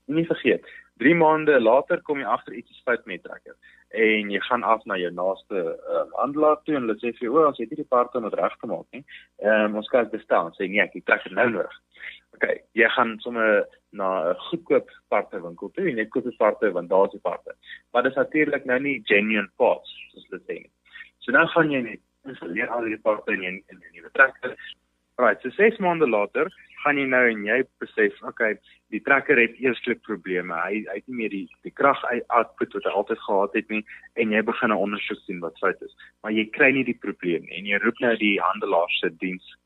Nie 0.07 0.27
vergeet. 0.27 0.65
3 0.99 1.15
maande 1.15 1.61
later 1.61 2.01
kom 2.03 2.19
jy 2.19 2.27
agter 2.27 2.55
iets 2.55 2.71
is 2.71 2.83
fout 2.85 3.07
met 3.07 3.23
trekker 3.23 3.55
en 3.89 4.31
jy 4.31 4.41
gaan 4.41 4.63
af 4.63 4.85
na 4.85 4.97
jou 5.01 5.11
naaste 5.11 5.61
uh, 5.65 6.05
handelaar 6.21 6.61
toe 6.65 6.77
en 6.77 6.87
hulle 6.87 6.99
sê 7.01 7.13
vir 7.17 7.29
jou, 7.29 7.37
"O, 7.39 7.47
ons 7.47 7.59
het 7.59 7.69
hierdie 7.69 7.89
parte 7.89 8.21
nog 8.21 8.35
reg 8.35 8.57
gemaak 8.61 8.87
nie." 8.93 9.05
Ehm 9.41 9.65
um, 9.65 9.77
ons 9.77 9.89
kan 9.89 10.05
dit 10.05 10.13
bestaan, 10.13 10.53
sê 10.53 10.69
nee, 10.69 10.83
ek 10.83 10.93
het 10.93 11.05
trekker 11.05 11.33
nou 11.33 11.51
nodig. 11.51 11.77
OK, 12.37 12.47
jy 12.73 12.89
gaan 12.89 13.17
sommer 13.21 13.67
na 13.91 14.31
'n 14.31 14.35
goedkoop 14.49 14.91
parte 15.09 15.41
winkel 15.41 15.71
toe 15.71 15.89
en 15.89 15.97
jy 15.97 16.07
koop 16.09 16.25
die 16.25 16.37
parte 16.37 16.73
want 16.73 16.89
daar's 16.89 17.11
die 17.11 17.21
parte. 17.21 17.55
Maar 17.93 18.03
dit 18.03 18.13
is 18.13 18.19
natuurlik 18.19 18.65
nou 18.65 18.81
nie 18.81 19.01
genuine 19.05 19.51
parts 19.57 19.91
soos 20.13 20.27
hulle 20.29 20.43
sê 20.43 20.55
nie. 20.61 20.71
So 21.19 21.33
nou 21.33 21.47
gaan 21.47 21.71
jy 21.71 21.81
net 21.81 22.01
installeer 22.25 22.69
al 22.69 22.85
die 22.85 22.99
parte 22.99 23.33
in 23.33 23.43
in 23.43 23.63
'n 23.71 23.93
nuwe 23.95 24.11
trekker. 24.13 24.57
Right, 25.19 25.41
so 25.43 25.51
6 25.51 25.81
maande 25.83 26.07
later 26.07 26.47
gaan 26.85 26.99
jy 27.01 27.05
nou 27.11 27.25
en 27.27 27.41
jy 27.43 27.57
besef, 27.83 28.15
okay, 28.29 28.53
die 28.95 29.01
trekker 29.03 29.41
het 29.41 29.57
eerslik 29.59 29.99
probleme. 30.07 30.55
Hy 30.63 30.85
hy 30.87 31.01
het 31.01 31.09
nie 31.11 31.17
meer 31.21 31.33
die 31.33 31.47
die 31.67 31.73
krag 31.75 32.05
output 32.07 32.77
wat 32.77 32.87
hy 32.87 32.93
altyd 33.01 33.25
gehad 33.25 33.57
het 33.59 33.73
nie 33.75 33.81
en 34.23 34.35
jy 34.37 34.45
begin 34.47 34.71
'n 34.71 34.83
ondersoek 34.85 35.25
doen 35.27 35.41
wat 35.43 35.59
fout 35.59 35.83
is. 35.83 35.97
Maar 36.23 36.33
jy 36.39 36.45
kry 36.55 36.71
nie 36.71 36.85
die 36.87 37.01
probleem 37.07 37.43
nie 37.49 37.59
en 37.59 37.67
jy 37.67 37.83
roep 37.83 37.99
nou 38.01 38.15
die 38.17 38.39
handelaar 38.39 38.95
se 39.01 39.11
diens 39.19 39.57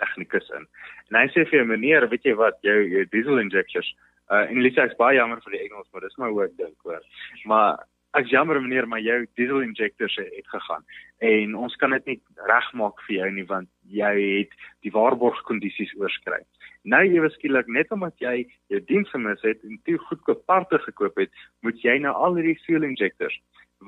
tegnikus 0.00 0.48
in. 0.56 0.66
En 1.10 1.20
hy 1.20 1.26
sê 1.28 1.44
vir 1.44 1.60
jou 1.60 1.66
meneer, 1.66 2.08
weet 2.08 2.24
jy 2.24 2.34
wat, 2.34 2.56
jou 2.62 2.80
jou 2.80 3.04
diesel 3.12 3.38
injectors 3.38 3.94
uh 4.30 4.48
en 4.48 4.62
Lisa 4.62 4.88
is 4.88 4.96
baie 4.96 5.16
jammer 5.16 5.44
vir 5.44 5.58
die 5.58 5.64
Engels, 5.68 5.88
maar 5.92 6.08
dis 6.08 6.16
my 6.16 6.28
hoe 6.32 6.44
ek 6.44 6.56
dink 6.56 6.78
hoor. 6.88 7.04
Maar 7.44 7.84
ek 8.18 8.28
jammer 8.28 8.60
meneer, 8.60 8.86
maar 8.88 9.00
jou 9.00 9.18
diesel 9.38 9.62
injectors 9.64 10.16
het 10.20 10.48
gegaan 10.52 10.84
en 11.24 11.54
ons 11.56 11.76
kan 11.80 11.94
dit 11.96 12.10
nie 12.10 12.18
regmaak 12.48 13.00
vir 13.06 13.14
jou 13.16 13.28
nie 13.36 13.44
want 13.48 13.68
jy 13.88 14.12
het 14.20 14.56
die 14.84 14.92
waarborgkondisies 14.92 15.94
oorskry. 16.00 16.42
Nou 16.84 17.02
ewe 17.06 17.30
skielik 17.32 17.68
net 17.72 17.92
omdat 17.94 18.18
jy 18.20 18.42
jou 18.72 18.80
diens 18.88 19.08
gemis 19.14 19.40
het 19.46 19.62
en 19.64 19.78
toe 19.86 19.96
goedkoop 20.08 20.44
parte 20.50 20.80
gekoop 20.84 21.16
het, 21.22 21.32
moet 21.62 21.78
jy 21.80 21.96
nou 22.04 22.12
al 22.12 22.36
hierdie 22.36 22.58
fuel 22.66 22.84
injectors 22.88 23.38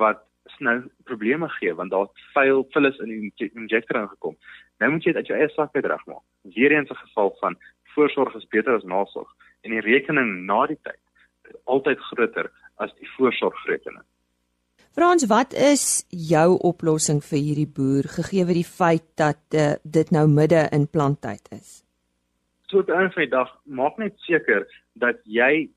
wat 0.00 0.24
nou 0.60 0.76
probleme 1.08 1.48
gee 1.58 1.74
want 1.76 1.92
daar 1.92 2.08
vuil 2.32 2.64
vullis 2.72 2.98
in 3.04 3.12
die 3.12 3.50
injector 3.52 4.00
ingekom. 4.00 4.36
Nou 4.80 4.90
moet 4.94 5.04
jy 5.04 5.12
dit 5.12 5.20
uit 5.20 5.32
jou 5.32 5.38
eie 5.38 5.52
sak 5.52 5.76
uit 5.76 5.84
regmaak. 5.84 6.24
Weer 6.56 6.72
eens 6.72 6.90
'n 6.90 7.02
geval 7.04 7.36
van 7.40 7.58
voorsorg 7.94 8.34
is 8.34 8.48
beter 8.48 8.74
as 8.74 8.84
nasorg 8.84 9.28
en 9.64 9.70
die 9.70 9.84
rekening 9.84 10.46
na 10.46 10.66
die 10.66 10.80
tyd 10.82 11.00
altyd 11.64 11.98
groter 12.10 12.50
as 12.76 12.92
die 13.00 13.08
voorsorgrekening. 13.16 14.04
Frans, 14.94 15.24
wat 15.26 15.50
is 15.58 16.04
jou 16.14 16.52
oplossing 16.62 17.18
vir 17.26 17.40
hierdie 17.42 17.70
boer 17.76 18.06
gegee 18.06 18.44
die 18.46 18.62
feit 18.62 19.06
dat 19.18 19.56
uh, 19.58 19.72
dit 19.82 20.10
nou 20.14 20.28
midde 20.30 20.60
in 20.76 20.84
planttyd 20.86 21.48
is? 21.50 21.80
So 22.70 22.78
op 22.78 22.90
'n 22.94 23.10
van 23.10 23.24
die 23.24 23.32
dag 23.32 23.50
maak 23.64 23.96
net 23.98 24.14
seker 24.22 24.62
dat 24.94 25.18
jy 25.24 25.68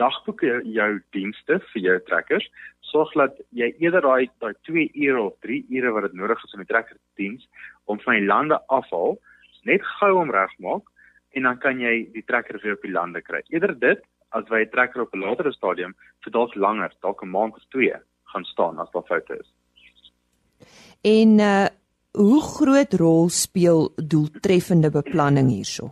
dagboeke 0.00 0.62
jou 0.64 1.02
dienste 1.12 1.58
vir 1.72 1.82
jou 1.82 1.98
trekkers 2.08 2.46
sorg 2.80 3.12
dat 3.12 3.36
jy 3.50 3.68
eerder 3.84 4.00
daai 4.00 4.30
daai 4.40 4.54
2 4.64 4.88
ure 4.94 5.20
of 5.22 5.34
3 5.44 5.66
ure 5.68 5.92
wat 5.92 6.02
dit 6.02 6.16
nodig 6.16 6.44
is 6.44 6.54
om 6.54 6.64
die 6.64 6.72
trekker 6.72 6.96
te 6.96 7.22
diens 7.22 7.44
om 7.84 8.00
van 8.00 8.14
die 8.14 8.26
lande 8.26 8.58
afhaal 8.68 9.18
net 9.64 9.84
gou 9.98 10.12
om 10.22 10.32
regmaak 10.32 10.88
en 11.36 11.42
dan 11.42 11.58
kan 11.58 11.80
jy 11.80 12.08
die 12.12 12.24
trekker 12.24 12.60
weer 12.62 12.80
op 12.80 12.82
die 12.82 12.96
lande 12.96 13.20
kry. 13.20 13.42
Eerder 13.48 13.78
dit 13.78 14.00
as 14.30 14.48
jy 14.48 14.64
'n 14.64 14.70
trekker 14.70 15.02
op 15.02 15.12
'n 15.12 15.20
latere 15.20 15.52
stadium 15.52 15.94
vir 16.24 16.32
dalk 16.32 16.54
langer, 16.54 16.92
dalk 17.02 17.22
'n 17.22 17.28
maand 17.28 17.56
of 17.56 17.68
2 17.68 18.00
gaan 18.32 18.44
staan 18.48 18.80
as 18.82 18.90
daar 18.96 19.06
foute 19.08 19.38
is. 19.38 19.52
En 21.02 21.38
uh 21.38 21.68
hoe 22.12 22.42
groot 22.42 22.92
rol 23.00 23.28
speel 23.28 23.92
doeltreffende 23.96 24.90
beplanning 24.92 25.48
hierso? 25.48 25.88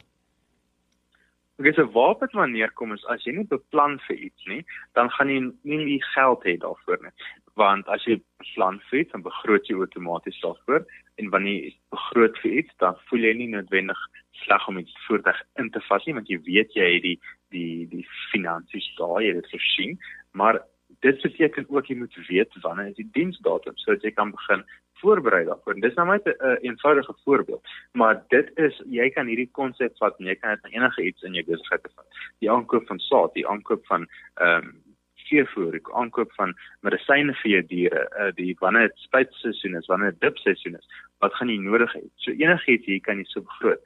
Ek 1.61 1.77
sê 1.77 1.85
waar 1.93 2.15
dit 2.21 2.33
wanneer 2.37 2.73
kom 2.77 2.93
is 2.97 3.05
as 3.13 3.25
jy 3.25 3.35
nie 3.37 3.47
beplan 3.49 3.99
vir 4.07 4.17
iets 4.29 4.49
nie, 4.49 4.61
dan 4.97 5.11
gaan 5.17 5.33
jy 5.33 5.41
nie 5.69 5.81
die 5.85 6.03
geld 6.15 6.45
hê 6.49 6.57
daarvoor 6.61 7.01
nie. 7.05 7.13
Want 7.61 7.89
as 7.93 8.05
jy 8.09 8.17
beplan 8.41 8.81
vir 8.89 9.03
iets, 9.03 9.13
dan 9.13 9.25
begroot 9.27 9.69
jy 9.69 9.77
outomaties 9.77 10.41
daarvoor 10.45 10.87
en 11.21 11.33
wanneer 11.35 11.69
jy 11.69 11.75
begroot 11.93 12.41
vir 12.45 12.59
iets, 12.63 12.77
dan 12.81 12.97
voel 13.11 13.29
jy 13.29 13.35
nie 13.37 13.51
noodwendig 13.53 14.01
sleg 14.45 14.69
om 14.69 14.81
iets 14.81 14.97
voertuig 15.07 15.41
in 15.61 15.69
te 15.75 15.83
vas 15.89 16.07
nie 16.07 16.17
want 16.17 16.33
jy 16.33 16.41
weet 16.47 16.77
jy 16.77 16.89
het 16.97 17.05
die 17.05 17.19
die 17.53 17.87
die 17.91 18.05
finansies 18.31 18.87
daar, 18.97 19.19
jy 19.21 19.35
het 19.35 19.43
dit 19.43 19.53
voorsien, 19.53 19.97
maar 20.33 20.61
dit 21.01 21.23
beteken 21.23 21.67
ook 21.69 21.87
jy 21.87 21.97
moet 21.97 22.17
weet 22.29 22.61
wanneer 22.63 22.93
is 22.93 22.99
die 23.01 23.09
diensdatum 23.13 23.77
sodat 23.77 24.03
jy 24.03 24.13
kan 24.17 24.31
begin 24.31 24.65
voorberei 25.01 25.45
daarvoor. 25.45 25.75
En 25.75 25.81
dis 25.81 25.95
nou 25.95 26.07
net 26.09 26.27
'n 26.27 26.59
eenvoudige 26.61 27.15
voorbeeld, 27.25 27.65
maar 27.93 28.23
dit 28.29 28.51
is 28.59 28.83
jy 28.87 29.11
kan 29.11 29.27
hierdie 29.27 29.51
konsep 29.53 29.97
vat 29.97 30.19
en 30.19 30.27
jy 30.27 30.35
kan 30.35 30.51
dit 30.51 30.63
na 30.63 30.71
enige 30.71 31.03
iets 31.03 31.23
in 31.23 31.35
jou 31.35 31.45
besigheid 31.45 31.89
vat. 31.97 32.07
Die 32.39 32.51
aankoop 32.51 32.87
van 32.87 32.99
saad, 32.99 33.35
die 33.35 33.49
aankoop 33.49 33.87
van 33.87 34.09
ehm 34.35 34.65
um, 34.65 34.83
veevoer, 35.31 35.71
die 35.73 35.95
aankoop 35.95 36.33
van 36.33 36.55
medisyne 36.81 37.35
vir 37.43 37.51
jou 37.51 37.63
diere, 37.67 38.03
uh, 38.19 38.33
die 38.35 38.57
wanneer 38.59 38.89
dit 38.89 38.99
spuitseisoen 38.99 39.77
is, 39.79 39.87
wanneer 39.87 40.11
dit 40.11 40.21
dipseisoen 40.21 40.75
is, 40.75 40.89
wat 41.19 41.35
gaan 41.35 41.49
jy 41.49 41.59
nodig 41.63 41.93
hê? 41.95 42.03
So 42.25 42.31
enigiets 42.31 42.87
hier 42.87 43.01
kan 43.01 43.19
jy 43.19 43.25
so 43.31 43.41
begroot. 43.41 43.83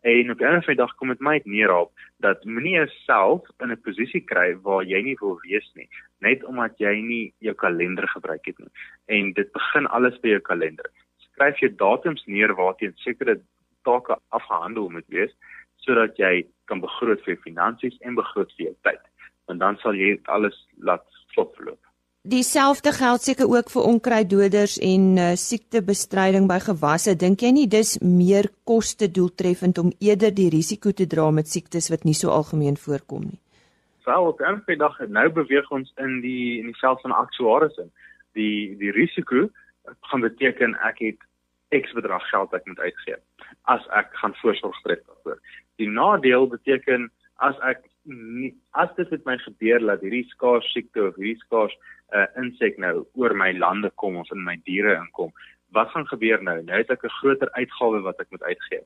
En 0.00 0.30
op 0.30 0.40
'n 0.40 0.44
ander 0.44 0.76
dag 0.76 0.94
kom 0.94 1.08
dit 1.08 1.20
my 1.20 1.40
neer 1.44 1.72
op 1.74 1.92
dat 2.18 2.44
moenie 2.44 2.72
jouself 2.72 3.48
in 3.58 3.70
'n 3.70 3.80
posisie 3.80 4.20
kry 4.20 4.54
waar 4.62 4.84
jy 4.84 5.02
nie 5.02 5.16
wil 5.20 5.38
wees 5.42 5.70
nie, 5.74 5.88
net 6.18 6.44
omdat 6.44 6.78
jy 6.78 7.00
nie 7.00 7.34
jou 7.38 7.54
kalender 7.54 8.08
gebruik 8.08 8.44
het 8.46 8.58
nie. 8.58 8.70
En 9.06 9.32
dit 9.32 9.52
begin 9.52 9.86
alles 9.86 10.20
by 10.20 10.28
jou 10.28 10.40
kalender. 10.40 10.90
Skryf 11.16 11.58
jou 11.58 11.74
datums 11.74 12.26
neer 12.26 12.54
waarteen 12.54 12.92
sekere 12.94 13.40
take 13.82 14.18
afgehandel 14.28 14.88
moet 14.88 15.08
wees 15.08 15.34
sodat 15.76 16.16
jy 16.16 16.46
kan 16.64 16.80
begroot 16.80 17.22
vir 17.24 17.34
jou 17.34 17.42
finansies 17.42 17.98
en 18.00 18.14
begroot 18.14 18.52
vir 18.56 18.66
jou 18.66 18.76
tyd. 18.82 19.02
Want 19.46 19.60
dan 19.60 19.76
sal 19.76 19.94
jy 19.94 20.20
alles 20.24 20.68
laat 20.78 21.04
kloploop. 21.34 21.85
Dieselfde 22.26 22.90
geld 22.92 23.22
seker 23.22 23.46
ook 23.46 23.68
vir 23.70 23.84
onkruiddoders 23.86 24.78
en 24.82 25.02
uh, 25.16 25.26
siektebestryding 25.38 26.48
by 26.50 26.56
gewasse. 26.64 27.12
Dink 27.14 27.44
jy 27.44 27.52
nie 27.54 27.66
dis 27.70 27.92
meer 28.02 28.48
koste 28.66 29.06
doeltreffend 29.06 29.78
om 29.78 29.92
eerder 30.02 30.34
die 30.34 30.48
risiko 30.50 30.90
te 30.90 31.06
dra 31.06 31.28
met 31.30 31.46
siektes 31.46 31.86
wat 31.92 32.02
nie 32.02 32.16
so 32.18 32.34
algemeen 32.34 32.74
voorkom 32.82 33.28
nie? 33.28 33.38
Wel, 34.08 34.26
op 34.26 34.42
'n 34.42 34.78
dag 34.78 34.98
nou 35.08 35.28
beweeg 35.28 35.70
ons 35.70 35.92
in 35.98 36.20
die 36.20 36.58
in 36.58 36.66
die 36.66 36.78
veld 36.82 37.00
van 37.00 37.12
aktuaries 37.12 37.78
in. 37.78 37.90
Die 38.34 38.76
die 38.76 38.90
risiko 38.90 39.48
gaan 40.10 40.20
beteken 40.20 40.74
ek 40.82 40.98
het 40.98 41.20
X 41.82 41.92
bedrag 41.92 42.26
geld 42.30 42.52
ek 42.54 42.66
moet 42.66 42.78
uitgee 42.78 43.16
as 43.62 43.86
ek 43.90 44.10
gaan 44.12 44.34
voorsorg 44.42 44.80
tref 44.82 45.02
daarvoor. 45.06 45.38
Die 45.76 45.88
nadeel 45.88 46.46
beteken 46.46 47.10
as 47.36 47.58
ek 47.62 47.86
as 48.70 48.94
dit 48.96 49.10
met 49.10 49.24
my 49.24 49.36
gebeur 49.42 49.80
dat 49.80 50.00
hierdie 50.00 50.26
skaars 50.30 50.66
siekte 50.72 51.08
of 51.08 51.16
hierdie 51.16 51.40
skaars 51.42 51.74
uh, 52.14 52.26
insek 52.42 52.78
nou 52.78 53.06
oor 53.14 53.34
my 53.34 53.52
lande 53.52 53.90
kom 54.02 54.16
of 54.16 54.30
in 54.34 54.44
my 54.44 54.56
diere 54.68 54.94
inkom, 54.96 55.32
wat 55.74 55.90
gaan 55.90 56.06
gebeur 56.06 56.42
nou? 56.42 56.62
Nou 56.62 56.78
het 56.78 56.90
ek 56.90 57.04
'n 57.04 57.18
groter 57.20 57.50
uitgawe 57.52 58.00
wat 58.02 58.20
ek 58.20 58.30
moet 58.30 58.42
uitgee. 58.42 58.82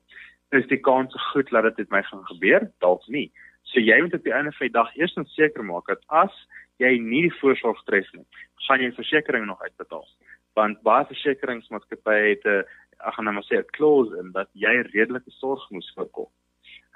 Is 0.51 0.67
die 0.67 0.79
kans 0.79 1.13
goed 1.31 1.49
dat 1.49 1.75
dit 1.77 1.89
met 1.89 1.91
my 1.91 2.01
gaan 2.03 2.25
gebeur? 2.25 2.71
Dalk 2.79 3.07
nie. 3.07 3.31
So 3.63 3.79
jy 3.79 4.01
moet 4.01 4.13
op 4.13 4.23
die 4.23 4.33
einde 4.33 4.51
van 4.51 4.67
die 4.67 4.73
dag 4.73 4.95
eers 4.97 5.15
seker 5.25 5.63
maak 5.63 5.87
dat 5.87 6.01
as 6.07 6.33
jy 6.77 6.97
nie 6.97 7.21
die 7.29 7.37
voorsorg 7.39 7.83
tref 7.85 8.11
nie, 8.13 8.25
gaan 8.67 8.81
jy 8.81 8.91
versekerings 8.91 9.47
nog 9.47 9.61
uitbetaal. 9.61 10.07
Want 10.53 10.81
baie 10.83 11.05
versekeringsmaatskappye 11.05 12.29
het 12.29 12.45
'n 12.45 12.63
ek 13.07 13.13
gaan 13.13 13.25
nou 13.25 13.33
maar 13.33 13.47
sê 13.49 13.57
'n 13.57 13.73
clause 13.77 14.17
in 14.19 14.31
dat 14.31 14.49
jy 14.53 14.81
redelike 14.93 15.31
sorg 15.31 15.69
moet 15.69 15.91
voorkom. 15.95 16.29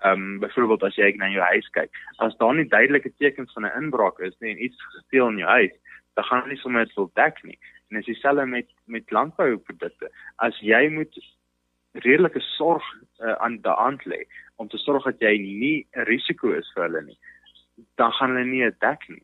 Ehm 0.03 0.21
um, 0.21 0.39
byvoorbeeld 0.39 0.83
as 0.83 0.95
jy 0.99 1.13
na 1.15 1.29
jou 1.31 1.43
huis 1.53 1.67
kyk, 1.71 1.91
as 2.17 2.35
daar 2.37 2.55
nie 2.55 2.67
duidelike 2.67 3.13
tekens 3.17 3.53
van 3.53 3.65
'n 3.65 3.77
inbraak 3.83 4.19
is 4.19 4.35
nie 4.39 4.51
en 4.51 4.63
iets 4.63 4.81
gesteel 4.95 5.27
in 5.27 5.37
jou 5.37 5.49
huis, 5.49 5.75
dan 6.15 6.23
gaan 6.23 6.41
hulle 6.41 6.53
nie 6.53 6.61
sommer 6.61 6.85
dit 6.85 6.95
wil 6.95 7.11
dek 7.13 7.43
nie. 7.43 7.57
En 7.89 7.97
dis 7.97 8.05
dieselfde 8.05 8.45
met 8.45 8.69
met 8.85 9.11
landbouprodukte. 9.11 10.09
As 10.35 10.59
jy 10.59 10.89
moet 10.89 11.15
redelike 11.93 12.39
sorg 12.39 12.83
uh, 13.19 13.31
aan 13.31 13.59
hand 13.63 14.05
lê 14.05 14.25
om 14.55 14.67
te 14.67 14.77
sorg 14.77 15.03
dat 15.03 15.19
jy 15.19 15.37
nie 15.37 15.87
'n 15.95 16.05
risiko 16.11 16.51
is 16.51 16.71
vir 16.75 16.83
hulle 16.83 17.01
nie, 17.01 17.19
dan 17.95 18.11
gaan 18.11 18.35
hulle 18.35 18.45
nie 18.45 18.71
dek 18.79 19.09
nie. 19.09 19.23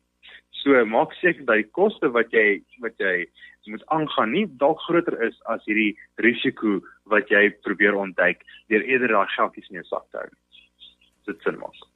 So 0.50 0.84
maak 0.84 1.12
seker 1.12 1.44
dat 1.44 1.56
die 1.56 1.70
koste 1.70 2.08
wat 2.10 2.30
jy 2.32 2.62
wat 2.80 2.98
jy 2.98 3.26
moet 3.66 3.86
aangaan 3.86 4.32
nie 4.32 4.46
dalk 4.58 4.80
groter 4.80 5.22
is 5.22 5.38
as 5.44 5.64
hierdie 5.66 5.96
risiko 6.16 6.80
wat 7.04 7.28
jy 7.28 7.50
probeer 7.62 7.94
ontduik 7.94 8.42
deur 8.68 8.82
eerder 8.82 9.08
daai 9.08 9.28
geldjies 9.36 9.68
in 9.70 9.80
jou 9.80 9.84
sak 9.84 10.06
te 10.10 10.18
hou. 10.18 10.30
Dit 11.26 11.40
sin 11.42 11.58
maak. 11.58 11.88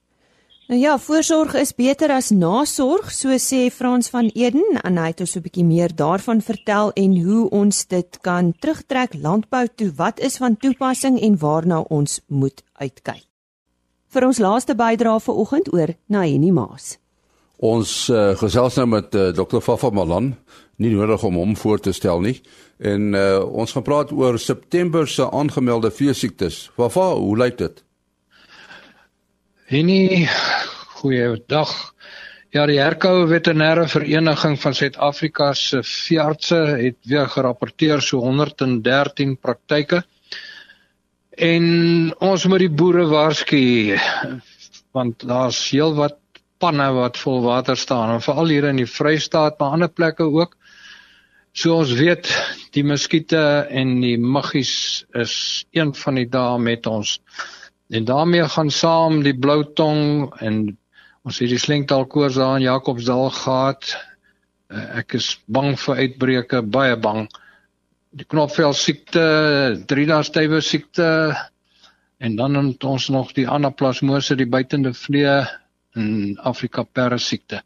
Nou 0.66 0.80
ja, 0.80 0.96
voorsorg 0.98 1.54
is 1.54 1.70
beter 1.78 2.10
as 2.10 2.32
nasorg, 2.34 3.12
so 3.14 3.30
sê 3.38 3.68
Frans 3.70 4.08
van 4.10 4.32
Eden 4.34 4.80
en 4.82 4.96
hy 4.98 5.12
het 5.12 5.20
ons 5.22 5.36
'n 5.36 5.42
bietjie 5.44 5.64
meer 5.64 5.94
daarvan 5.94 6.40
vertel 6.42 6.90
en 6.94 7.14
hoe 7.22 7.50
ons 7.50 7.86
dit 7.86 8.18
kan 8.20 8.52
terugtrek 8.58 9.14
landbou 9.14 9.68
toe. 9.76 9.92
Wat 9.94 10.18
is 10.18 10.36
van 10.36 10.56
toepassing 10.56 11.20
en 11.20 11.38
waarna 11.38 11.80
ons 11.80 12.20
moet 12.26 12.62
uitkyk? 12.72 13.22
Vir 14.08 14.26
ons 14.26 14.38
laaste 14.38 14.74
bydrae 14.74 15.20
vanoggend 15.20 15.72
oor 15.72 15.94
Naheni 16.08 16.50
Maas. 16.50 16.98
Ons 17.56 18.08
uh, 18.08 18.34
gesels 18.36 18.74
nou 18.76 18.86
met 18.86 19.14
uh, 19.14 19.28
Dr. 19.32 19.60
Fafa 19.60 19.90
Malan, 19.90 20.34
nie 20.76 20.90
nodig 20.90 21.22
om 21.22 21.34
hom 21.34 21.56
voor 21.56 21.78
te 21.78 21.92
stel 21.92 22.20
nie. 22.20 22.42
En 22.78 23.14
uh, 23.14 23.40
ons 23.46 23.72
gaan 23.72 23.82
praat 23.82 24.12
oor 24.12 24.38
September 24.38 25.08
se 25.08 25.30
aangemelde 25.30 25.90
veesiektes. 25.90 26.70
Fafa, 26.74 27.14
hoe 27.14 27.36
lyk 27.36 27.58
dit? 27.58 27.86
Henny, 29.66 30.29
goeiedag. 30.94 31.70
Ja, 32.55 32.68
die 32.70 32.76
Herkoue 32.79 33.24
Veterinêre 33.26 33.88
Vereniging 33.90 34.55
van 34.62 34.76
Suid-Afrika 34.79 35.48
se 35.59 35.81
veeartse 35.83 36.61
het 36.79 37.00
weer 37.11 37.26
gerapporteer 37.33 37.98
so 37.98 38.20
113 38.22 39.33
praktyke. 39.42 40.05
En 41.35 41.66
ons 42.22 42.46
moet 42.46 42.62
die 42.62 42.70
boere 42.70 43.09
waarsku 43.11 43.64
want 44.94 45.26
daar's 45.26 45.59
heelwat 45.72 46.14
panne 46.62 46.87
wat 46.94 47.18
vol 47.18 47.42
water 47.48 47.76
staan 47.76 48.14
en 48.14 48.22
veral 48.22 48.55
hier 48.55 48.70
in 48.70 48.79
die 48.85 48.87
Vrystaat 48.87 49.59
maar 49.59 49.74
ander 49.74 49.90
plekke 49.90 50.31
ook. 50.31 50.55
So 51.50 51.74
ons 51.83 51.98
weet 51.98 52.31
die 52.70 52.87
muskiete 52.87 53.42
en 53.66 53.98
die 53.98 54.14
muggies 54.14 55.02
is 55.18 55.37
een 55.74 55.90
van 56.07 56.22
die 56.22 56.31
dae 56.31 56.55
met 56.62 56.87
ons. 56.87 57.18
En 57.88 58.05
daarmee 58.05 58.49
gaan 58.49 58.70
saam 58.70 59.22
die 59.22 59.37
blou 59.38 59.62
tong 59.75 60.33
en 60.42 60.79
ons 61.27 61.38
het 61.38 61.51
die 61.51 61.59
slengtaal 61.59 62.07
koors 62.11 62.38
daar 62.38 62.57
in 62.59 62.66
Jakobsdal 62.66 63.31
gehad. 63.31 63.90
Eh, 64.70 65.03
ek 65.03 65.14
is 65.18 65.37
bang 65.46 65.77
vir 65.79 66.03
uitbreuke, 66.03 66.62
baie 66.62 66.96
bang. 66.96 67.27
Die 68.16 68.27
knopvel 68.27 68.75
siekte, 68.75 69.27
drie 69.87 70.07
dae 70.07 70.25
stywe 70.27 70.61
siekte 70.61 71.09
en 72.18 72.37
dan 72.37 72.57
het 72.57 72.85
ons 72.85 73.09
nog 73.12 73.33
die 73.37 73.46
anaplasmose, 73.49 74.35
die 74.35 74.49
buitende 74.49 74.94
vlee 74.94 75.44
en 75.96 76.38
Afrika 76.42 76.83
perde 76.83 77.18
siekte. 77.22 77.61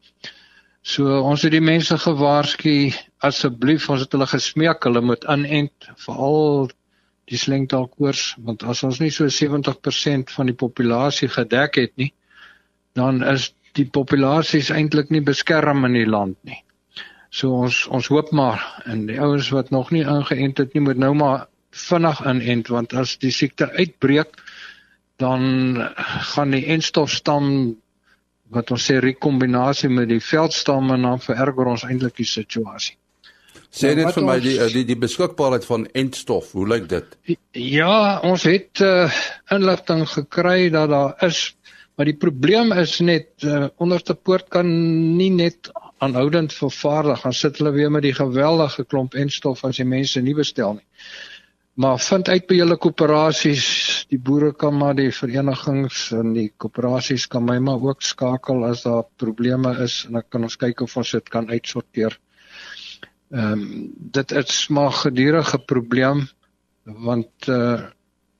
So 0.81 1.21
ons 1.21 1.45
het 1.45 1.53
die 1.53 1.61
mense 1.63 1.97
gewaarsku 1.97 2.91
asseblief 3.25 3.89
ons 3.89 4.01
het 4.05 4.13
hulle 4.15 4.27
gesmeek 4.29 4.85
hulle 4.85 5.01
moet 5.05 5.25
inent 5.29 5.89
veral 6.05 6.69
die 7.31 7.39
slengtaalkoors 7.39 8.35
want 8.45 8.63
as 8.67 8.83
ons 8.87 8.99
nie 8.99 9.11
so 9.15 9.29
70% 9.31 10.33
van 10.35 10.51
die 10.51 10.57
populasie 10.57 11.31
gedek 11.31 11.79
het 11.79 11.95
nie 12.01 12.11
dan 12.99 13.23
is 13.23 13.51
die 13.77 13.87
populasies 13.87 14.71
eintlik 14.75 15.11
nie 15.15 15.23
beskerm 15.23 15.85
in 15.87 15.95
die 15.95 16.07
land 16.07 16.35
nie. 16.47 16.59
So 17.31 17.61
ons 17.63 17.85
ons 17.87 18.09
hoop 18.11 18.33
maar 18.35 18.63
en 18.91 19.05
die 19.07 19.19
ouens 19.23 19.51
wat 19.55 19.71
nog 19.71 19.93
nie 19.95 20.03
ingeënt 20.03 20.59
het 20.59 20.73
nie 20.75 20.83
moet 20.87 20.99
nou 20.99 21.13
maar 21.15 21.47
vinnig 21.71 22.19
inent 22.27 22.71
want 22.73 22.93
as 22.93 23.15
die 23.21 23.31
siekte 23.31 23.69
uitbreek 23.71 24.35
dan 25.23 25.79
gaan 26.33 26.51
die 26.51 26.65
enstofstam 26.75 27.47
wat 28.51 28.73
ons 28.75 28.89
sê 28.89 28.97
rekombinasie 28.99 29.89
met 29.89 30.09
die 30.11 30.19
veldstam 30.19 30.91
en 30.91 31.07
dan 31.07 31.23
vererger 31.23 31.71
ons 31.71 31.85
eintlik 31.87 32.17
die 32.19 32.27
situasie. 32.27 32.97
Sê 33.71 33.93
net 33.95 34.11
vir 34.17 34.25
my 34.27 34.35
die 34.43 34.57
eh, 34.59 34.67
die 34.73 34.83
die 34.87 34.99
beskikbaarheid 34.99 35.63
van 35.67 35.85
entstof, 35.95 36.51
hoe 36.57 36.67
lyk 36.67 36.89
dit? 36.91 37.15
Ja, 37.55 38.19
ons 38.27 38.43
het 38.43 38.83
uh, 38.83 39.07
inligting 39.55 40.03
gekry 40.11 40.69
dat 40.73 40.91
daar 40.91 41.15
is, 41.27 41.53
maar 41.95 42.09
die 42.09 42.17
probleem 42.19 42.73
is 42.75 42.97
net 42.99 43.45
uh, 43.47 43.69
onderste 43.79 44.15
poort 44.15 44.49
kan 44.51 44.67
nie 45.17 45.31
net 45.31 45.71
aanhoudend 46.03 46.51
vervaardig, 46.53 47.23
dan 47.23 47.35
sit 47.37 47.61
hulle 47.61 47.71
weer 47.77 47.91
met 47.93 48.03
die 48.03 48.15
geweldige 48.17 48.83
klomp 48.83 49.15
entstof 49.15 49.63
as 49.67 49.79
die 49.79 49.87
mense 49.87 50.19
nie 50.25 50.35
bestel 50.35 50.79
nie. 50.79 50.87
Maar 51.79 52.01
vind 52.03 52.27
uit 52.27 52.49
by 52.49 52.57
julle 52.57 52.75
koöperasies, 52.75 53.67
die 54.11 54.19
boere 54.19 54.51
kan 54.51 54.75
maar 54.75 54.97
die 54.97 55.11
verenigings 55.15 56.09
en 56.17 56.33
die 56.35 56.49
koöperasies 56.59 57.29
kan 57.31 57.45
my 57.47 57.55
maar 57.63 57.79
ook 57.87 58.03
skakel 58.03 58.65
as 58.67 58.83
daar 58.83 59.05
probleme 59.23 59.71
is 59.85 60.01
en 60.09 60.19
dan 60.19 60.27
kan 60.27 60.49
ons 60.49 60.59
kyk 60.59 60.83
of 60.83 60.97
ons 60.99 61.15
dit 61.15 61.31
kan 61.31 61.47
uitsorteer. 61.47 62.17
Ehm 63.31 63.51
um, 63.51 63.91
dit 63.95 64.31
is 64.31 64.67
maar 64.67 64.91
gedurende 64.91 65.59
probleem 65.65 66.27
want 66.83 67.47
uh 67.47 67.81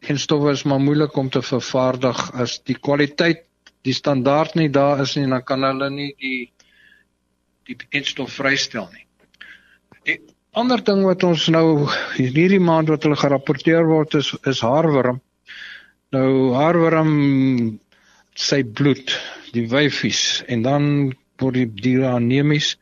en 0.01 0.17
stowwe 0.19 0.51
is 0.51 0.63
maar 0.63 0.80
moeilik 0.82 1.15
om 1.15 1.30
te 1.30 1.41
vervaardig 1.41 2.32
as 2.34 2.56
die 2.65 2.75
kwaliteit 2.75 3.43
die 3.86 3.93
standaard 3.93 4.56
nie 4.56 4.69
daar 4.69 5.01
is 5.01 5.15
nie 5.15 5.27
dan 5.30 5.43
kan 5.43 5.63
hulle 5.63 5.89
nie 5.93 6.10
die 6.17 6.51
die 7.69 7.77
enstof 7.89 8.34
vrystel 8.34 8.89
nie. 8.91 9.06
Die 10.10 10.17
ander 10.58 10.82
ding 10.84 11.06
wat 11.06 11.23
ons 11.23 11.47
nou 11.54 11.88
hierdie 12.17 12.60
maand 12.60 12.89
wat 12.91 13.06
hulle 13.06 13.19
gerapporteer 13.19 13.88
word 13.88 14.17
is 14.19 14.34
is 14.49 14.63
haarwurm. 14.65 15.21
Nou 16.12 16.54
haarwurm 16.58 17.12
sy 18.36 18.63
bloed, 18.63 19.13
die 19.56 19.67
wyfies 19.71 20.41
en 20.47 20.63
dan 20.67 20.86
word 21.39 21.62
die 21.62 21.69
diere 21.86 22.12
anemies 22.15 22.75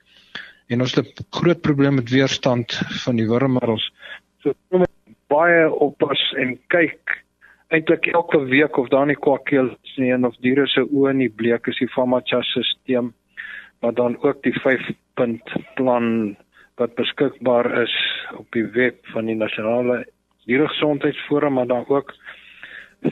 en 0.69 0.81
ons 0.81 0.95
het 0.95 1.07
'n 1.07 1.25
groot 1.29 1.61
probleem 1.61 1.95
met 1.95 2.09
weerstand 2.09 2.73
van 3.03 3.15
die 3.15 3.27
wurmmiddels. 3.27 3.91
So 4.41 4.53
moet 4.69 4.89
baie 5.27 5.71
oppas 5.71 6.21
en 6.37 6.59
kyk 6.67 7.23
eintlik 7.69 8.07
elke 8.07 8.39
week 8.49 8.77
of 8.77 8.89
daar 8.89 9.05
nie 9.05 9.15
kwakkel 9.15 9.69
is 9.83 9.97
nie 9.97 10.11
en 10.13 10.25
of 10.25 10.35
diere 10.41 10.67
se 10.67 10.81
oë 10.81 11.13
nie 11.13 11.29
bleek 11.29 11.67
is 11.67 11.77
die 11.77 11.91
FAMACHA-stelsel 11.93 13.11
maar 13.81 13.93
dan 13.93 14.17
ook 14.23 14.43
die 14.43 14.53
5 14.59 14.89
punt 15.13 15.53
plan 15.75 16.35
wat 16.75 16.95
beskikbaar 16.95 17.81
is 17.81 17.95
op 18.37 18.47
die 18.51 18.65
web 18.75 19.05
van 19.13 19.25
die 19.25 19.35
nasionale 19.35 20.05
dieregesondheidsforum 20.45 21.53
maar 21.53 21.67
dan 21.67 21.85
ook 21.87 22.13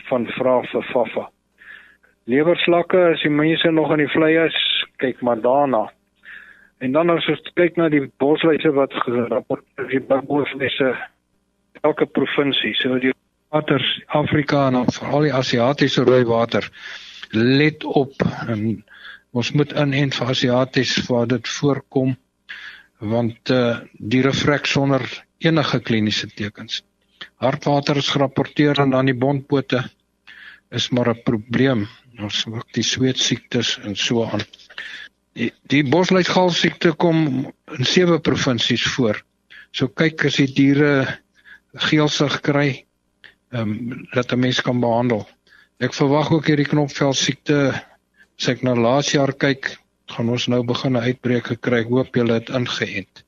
van 0.09 0.27
vra 0.35 0.61
vir 0.71 0.83
FAFA. 0.91 1.29
Lewerslakke 2.27 3.13
as 3.13 3.21
die 3.23 3.31
mense 3.31 3.71
nog 3.71 3.91
in 3.95 4.03
die 4.03 4.11
vlei 4.11 4.33
is, 4.45 4.57
kyk 4.99 5.21
maar 5.21 5.39
daarna. 5.41 5.85
En 6.79 6.91
dan 6.91 7.09
as 7.09 7.25
ons 7.27 7.53
kyk 7.57 7.77
na 7.77 7.89
die 7.89 8.03
bosluise 8.21 8.71
wat 8.75 8.93
gerapporteer 9.05 9.87
die 9.89 10.01
bosluise 10.03 10.93
elke 11.81 12.05
provinsie, 12.05 12.73
so 12.77 12.99
die 13.01 13.13
waters 13.49 13.87
Afrika 14.07 14.67
en 14.67 14.85
veral 14.91 15.27
die 15.27 15.33
Asiatiese 15.33 16.03
rooi 16.03 16.23
water 16.27 16.67
let 17.31 17.83
op 17.83 18.13
ons 19.37 19.51
moet 19.53 19.73
inent 19.77 20.15
vir 20.15 20.31
Asiaties 20.33 20.93
waar 21.09 21.27
dit 21.27 21.49
voorkom 21.57 22.15
want 22.99 23.51
uh, 23.53 23.79
diere 23.93 24.33
vrek 24.33 24.65
sonder 24.65 25.03
enige 25.45 25.79
kliniese 25.85 26.27
tekens. 26.33 26.81
Hartwater 27.37 27.99
is 28.01 28.09
gerapporteer 28.09 28.79
en 28.81 28.95
dan 28.95 29.05
die 29.05 29.17
bondpote 29.17 29.83
is 30.73 30.89
maar 30.89 31.09
'n 31.13 31.21
probleem. 31.23 31.87
Ons 32.17 32.45
ook 32.47 32.73
die 32.73 32.83
sweet 32.83 33.19
siektes 33.19 33.77
en 33.83 33.95
so 33.95 34.25
aan. 34.25 34.41
Die, 35.37 35.51
die 35.69 35.83
bosluitgaal 35.85 36.49
siekte 36.55 36.95
kom 36.97 37.19
in 37.77 37.85
sewe 37.85 38.17
provinsies 38.19 38.85
voor. 38.95 39.19
So 39.71 39.87
kyk 39.87 40.25
as 40.29 40.39
die 40.41 40.49
diere 40.49 40.91
geelsig 41.89 42.39
kry, 42.45 42.69
ehm 43.53 43.73
um, 43.75 44.07
dat 44.13 44.33
'n 44.33 44.39
mens 44.39 44.61
kan 44.61 44.79
behandel. 44.81 45.27
Ek 45.79 45.93
verwag 45.93 46.31
ook 46.31 46.47
hierdie 46.49 46.65
knopvel 46.65 47.13
siekte 47.13 47.57
as 48.37 48.47
ek 48.49 48.63
na 48.65 48.73
laas 48.73 49.11
jaar 49.13 49.33
kyk, 49.33 49.77
gaan 50.09 50.29
ons 50.29 50.47
nou 50.47 50.63
begin 50.63 50.97
'n 50.97 51.05
uitbreek 51.09 51.61
kry. 51.61 51.83
Ek 51.85 51.93
hoop 51.93 52.15
julle 52.15 52.33
het 52.33 52.49
ingeënt. 52.49 53.23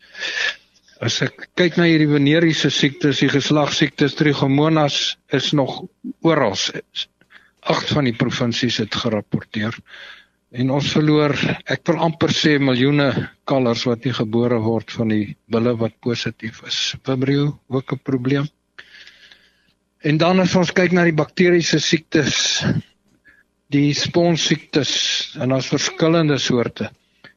As 1.01 1.21
ek 1.21 1.49
kyk 1.55 1.77
na 1.77 1.85
hierdie 1.85 2.09
veneriese 2.09 2.69
siektes, 2.69 3.19
die 3.19 3.29
geslagsiektes, 3.29 4.15
trichomonas 4.15 5.17
is 5.31 5.53
nog 5.53 5.83
oral. 6.21 6.57
Agt 7.61 7.93
van 7.93 8.03
die 8.03 8.17
provinsies 8.17 8.77
het 8.77 8.95
gerapporteer. 8.95 9.77
En 10.49 10.71
ons 10.73 10.91
verloor, 10.95 11.35
ek 11.69 11.83
wil 11.85 11.99
amper 12.01 12.31
sê 12.33 12.55
miljoene 12.57 13.11
kalvers 13.49 13.83
wat 13.85 14.05
nie 14.05 14.13
gebore 14.17 14.57
word 14.63 14.89
van 14.97 15.11
die 15.13 15.35
bulle 15.53 15.75
wat 15.77 15.93
positief 16.01 16.63
is. 16.65 16.95
Vibrio 17.05 17.59
ook 17.69 17.93
'n 17.93 18.01
probleem. 18.03 18.47
En 20.01 20.17
dan 20.17 20.39
as 20.39 20.55
ons 20.55 20.71
kyk 20.71 20.91
na 20.91 21.03
die 21.03 21.13
bakteriese 21.13 21.79
siektes, 21.79 22.63
die 23.69 23.93
sponsiektes 23.93 25.37
en 25.37 25.49
daar's 25.53 25.69
verskillende 25.69 26.39
soorte. 26.39 26.89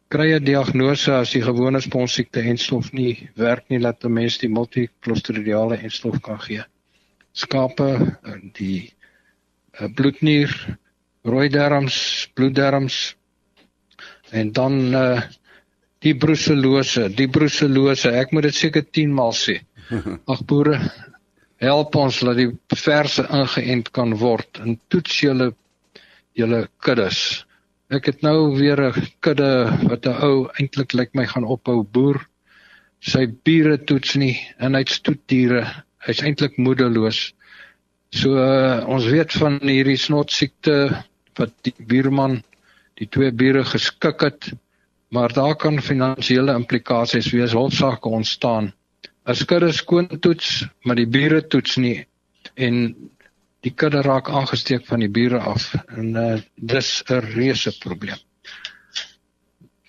Kry 0.09 0.33
'n 0.33 0.45
diagnose 0.45 1.13
as 1.13 1.33
die 1.33 1.43
gewone 1.43 1.81
sponsiekte 1.81 2.41
enstof 2.41 2.93
nie 2.93 3.29
werk 3.37 3.69
nie 3.69 3.79
dat 3.79 4.05
'n 4.05 4.13
mens 4.13 4.39
die 4.39 4.49
multiklostridiale 4.49 5.77
enstof 5.77 6.21
kan 6.23 6.41
gee. 6.41 6.65
Skape, 7.33 8.17
die 8.55 8.93
eh, 9.73 9.89
bloednier, 9.95 10.79
rooi 11.25 11.49
darms, 11.49 11.97
bloeddarms 12.35 13.15
en 14.31 14.53
dan 14.53 14.81
uh 14.95 15.23
die 16.03 16.17
bruselose, 16.19 17.07
die 17.15 17.29
bruselose. 17.31 18.11
Ek 18.11 18.33
moet 18.35 18.49
dit 18.49 18.57
seker 18.59 18.83
10 18.83 19.13
maal 19.15 19.35
sê. 19.39 19.61
Ag 20.33 20.41
boere, 20.51 20.81
help 21.63 21.95
ons 21.95 22.19
dat 22.27 22.41
die 22.41 22.49
verse 22.75 23.23
ingeënt 23.23 23.93
kan 23.95 24.17
word 24.19 24.59
en 24.65 24.81
toets 24.91 25.21
julle 25.23 25.53
julle 26.39 26.65
kuddes. 26.83 27.45
Ek 27.93 28.09
het 28.09 28.23
nou 28.25 28.57
weer 28.57 28.81
'n 28.89 29.07
kudde 29.21 29.53
wat 29.89 30.07
'n 30.07 30.19
ou 30.27 30.49
eintlik 30.59 30.95
lyk 30.99 31.15
my 31.15 31.27
gaan 31.27 31.45
ophou 31.45 31.85
boer. 31.85 32.19
Sy 33.01 33.27
bure 33.27 33.79
toets 33.79 34.17
nie 34.17 34.41
en 34.59 34.75
hy't 34.75 34.89
stoetdiere. 34.89 35.85
Hy's 36.07 36.23
eintlik 36.23 36.59
moedeloos. 36.59 37.35
So 38.11 38.37
uh, 38.37 38.85
ons 38.89 39.07
weet 39.07 39.33
van 39.33 39.61
hierdie 39.63 39.97
snotsiekte 39.97 41.05
wat 41.39 41.53
die 41.67 41.75
buurman 41.79 42.43
die 43.01 43.09
twee 43.09 43.33
bure 43.33 43.65
geskik 43.65 44.21
het, 44.21 44.53
maar 45.13 45.33
daar 45.33 45.57
kan 45.57 45.81
finansiële 45.83 46.55
implikasies 46.55 47.31
wees, 47.33 47.53
hofsaake 47.57 48.09
ontstaan. 48.09 48.73
As 49.25 49.45
kudde 49.45 49.73
skoon 49.73 50.09
toets, 50.21 50.65
maar 50.83 50.97
die 50.99 51.07
bure 51.07 51.47
toets 51.47 51.77
nie 51.77 52.07
en 52.55 52.95
die 53.63 53.73
kudde 53.79 54.03
raak 54.03 54.29
aangesteek 54.29 54.87
van 54.89 55.05
die 55.05 55.11
bure 55.11 55.39
af 55.39 55.71
en 55.95 56.17
uh, 56.19 56.41
dis 56.57 57.03
'n 57.07 57.21
reuse 57.35 57.73
probleem. 57.79 58.19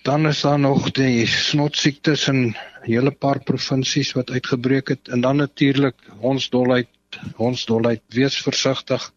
Dan 0.04 0.26
is 0.26 0.40
daar 0.40 0.58
nog 0.58 0.90
die 0.92 1.26
snotsiektes 1.26 2.28
in 2.28 2.40
'n 2.44 2.56
hele 2.82 3.10
paar 3.10 3.40
provinsies 3.40 4.12
wat 4.12 4.30
uitgebreek 4.30 4.88
het 4.88 5.08
en 5.08 5.20
dan 5.20 5.36
natuurlik 5.36 5.96
hondsdolheid, 6.20 6.88
hondsdolheid, 7.36 8.02
wees 8.08 8.36
versigtig. 8.42 9.12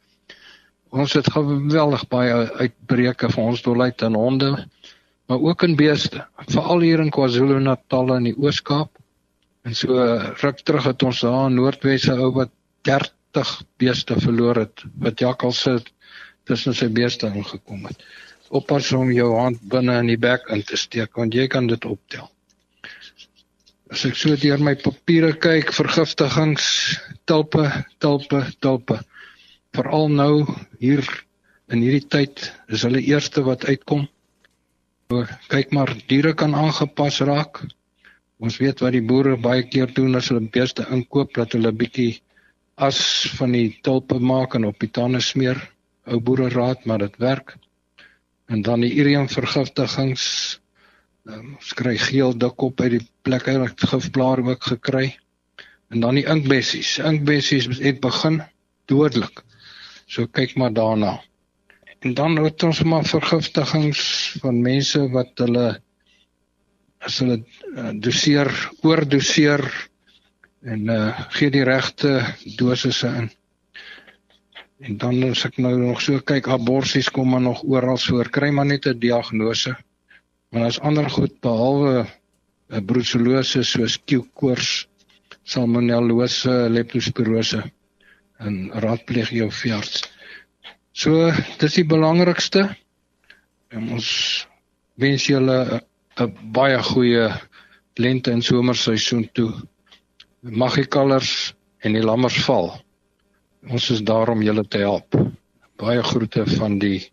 Ons 0.97 1.13
het 1.13 1.27
geweldig 1.29 2.07
baie 2.09 2.35
uitbreke 2.57 3.29
van 3.29 3.51
hondsdolheid 3.51 4.01
in 4.01 4.15
honde, 4.17 4.51
maar 5.29 5.43
ook 5.45 5.63
in 5.67 5.75
beeste, 5.77 6.23
veral 6.47 6.81
hier 6.81 7.03
in 7.03 7.11
KwaZulu-Natal 7.13 8.15
en 8.15 8.29
die 8.29 8.37
Oos-Kaap. 8.37 8.89
En 9.67 9.75
so 9.75 9.99
ruk 10.41 10.63
terug 10.65 10.87
het 10.87 11.03
ons 11.03 11.19
daar 11.21 11.49
in 11.49 11.57
Noordwes 11.59 12.07
ou 12.13 12.31
wat 12.39 12.53
80 12.87 13.51
beeste 13.77 14.15
verloor 14.23 14.63
het 14.63 14.85
wat 15.03 15.19
jakkalse 15.21 15.75
tussen 16.47 16.73
sy 16.73 16.87
beeste 16.89 17.27
ingekom 17.27 17.85
het. 17.89 18.01
Oppas 18.49 18.89
om 18.95 19.11
jou 19.11 19.33
hand 19.35 19.59
binne 19.69 19.99
in 20.01 20.13
die 20.13 20.21
bek 20.23 20.47
in 20.55 20.63
te 20.63 20.79
steek 20.79 21.19
want 21.19 21.35
jy 21.35 21.49
kan 21.51 21.67
dit 21.67 21.85
optel. 21.85 22.29
As 23.91 24.05
ek 24.07 24.17
so 24.19 24.35
deur 24.39 24.63
my 24.63 24.73
papiere 24.79 25.33
kyk, 25.35 25.69
vergiftigings, 25.75 26.65
tulpe, 27.29 27.67
tulpe, 28.03 28.41
tulpe. 28.63 29.01
Veral 29.75 30.07
nou 30.09 30.45
hier 30.79 31.03
in 31.73 31.81
hierdie 31.83 32.07
tyd 32.07 32.45
is 32.71 32.85
hulle 32.87 33.01
eerste 33.03 33.43
wat 33.43 33.65
uitkom. 33.67 34.07
So, 35.11 35.23
kyk 35.51 35.73
maar, 35.75 35.91
diere 36.11 36.33
kan 36.35 36.55
aangepas 36.55 37.19
raak. 37.27 37.63
Ons 38.43 38.59
weet 38.61 38.83
wat 38.83 38.93
die 38.95 39.03
boere 39.03 39.37
baie 39.41 39.65
keer 39.67 39.91
doen 39.95 40.15
as 40.19 40.29
hulle 40.31 40.47
beeste 40.53 40.85
inkoop 40.93 41.33
dat 41.39 41.55
hulle 41.57 41.71
bietjie 41.73 42.19
as 42.77 42.99
van 43.39 43.55
die 43.55 43.71
tulpe 43.83 44.19
maak 44.21 44.55
en 44.55 44.67
op 44.69 44.77
die 44.83 44.91
tande 44.93 45.21
smeer. 45.23 45.59
Ou 46.07 46.19
boere 46.23 46.47
raad, 46.53 46.85
maar 46.85 47.01
dit 47.03 47.17
werk. 47.19 47.57
En 48.47 48.61
dan 48.63 48.85
die 48.85 48.93
irium 48.95 49.27
vergiftigings. 49.27 50.27
Um, 51.27 51.57
ons 51.57 51.73
kry 51.75 51.97
geel 51.99 52.31
dik 52.39 52.63
op 52.63 52.79
uit 52.79 52.93
die 52.93 53.05
plekke 53.27 53.57
wat 53.59 53.83
gifblaar 53.91 54.39
ook 54.45 54.69
gekry. 54.71 55.09
En 55.91 56.03
dan 56.05 56.15
die 56.15 56.27
inkbessies. 56.27 56.97
Inkbessies 57.03 57.67
het 57.81 57.99
begin 58.03 58.39
dodelik. 58.87 59.43
So 60.07 60.27
kyk 60.31 60.55
maar 60.55 60.73
daarna. 60.73 61.17
En 61.99 62.13
dan 62.13 62.37
het 62.39 62.63
ons 62.63 62.83
maar 62.83 63.05
vergiftigings 63.05 64.01
van 64.39 64.61
mense 64.61 65.01
wat 65.11 65.33
hulle 65.43 65.67
as 67.03 67.19
hulle 67.19 67.41
uh, 67.75 67.91
doseer, 68.03 68.49
oordoseer 68.87 69.63
en 70.67 70.87
uh 70.93 71.09
gee 71.35 71.51
die 71.53 71.65
regte 71.67 72.13
dosisse 72.57 73.11
in. 73.19 73.27
En 74.87 74.97
dan 75.01 75.19
as 75.29 75.43
ek 75.45 75.59
nou 75.61 75.73
nog 75.77 76.01
so 76.01 76.21
kyk, 76.21 76.47
aborsies 76.47 77.09
kom 77.13 77.31
maar 77.33 77.43
nog 77.43 77.63
oral 77.65 77.99
voor. 78.01 78.29
Kry 78.29 78.49
maar 78.49 78.65
net 78.65 78.87
'n 78.87 78.99
diagnose. 78.99 79.75
Maar 80.51 80.69
as 80.71 80.79
ander 80.79 81.09
goed 81.09 81.39
behalwe 81.41 82.05
'n 82.05 82.07
uh, 82.75 82.85
brucellose 82.85 83.63
soos 83.63 83.99
Q-koors, 84.05 84.87
salmonellose, 85.43 86.69
leptospirose 86.69 87.63
en 88.43 88.71
raadpleeg 88.83 89.31
jou 89.33 89.49
veearts. 89.51 90.03
So, 90.91 91.31
dis 91.61 91.77
die 91.77 91.85
belangrikste. 91.85 92.67
En 93.73 93.91
ons 93.97 94.09
wens 94.97 95.27
julle 95.27 95.81
'n 96.17 96.51
baie 96.53 96.79
goeie 96.83 97.29
lente 97.95 98.31
en 98.31 98.41
somerseisoen 98.41 99.29
toe 99.33 99.51
mag 100.41 100.75
die 100.75 100.85
kalvers 100.85 101.53
en 101.79 101.93
die 101.93 102.03
lammers 102.03 102.37
val. 102.45 102.71
Ons 103.69 103.89
is 103.89 104.01
daar 104.01 104.29
om 104.29 104.41
julle 104.41 104.63
te 104.67 104.77
help. 104.77 105.17
Baie 105.77 106.03
groete 106.03 106.45
van 106.57 106.79
die 106.79 107.11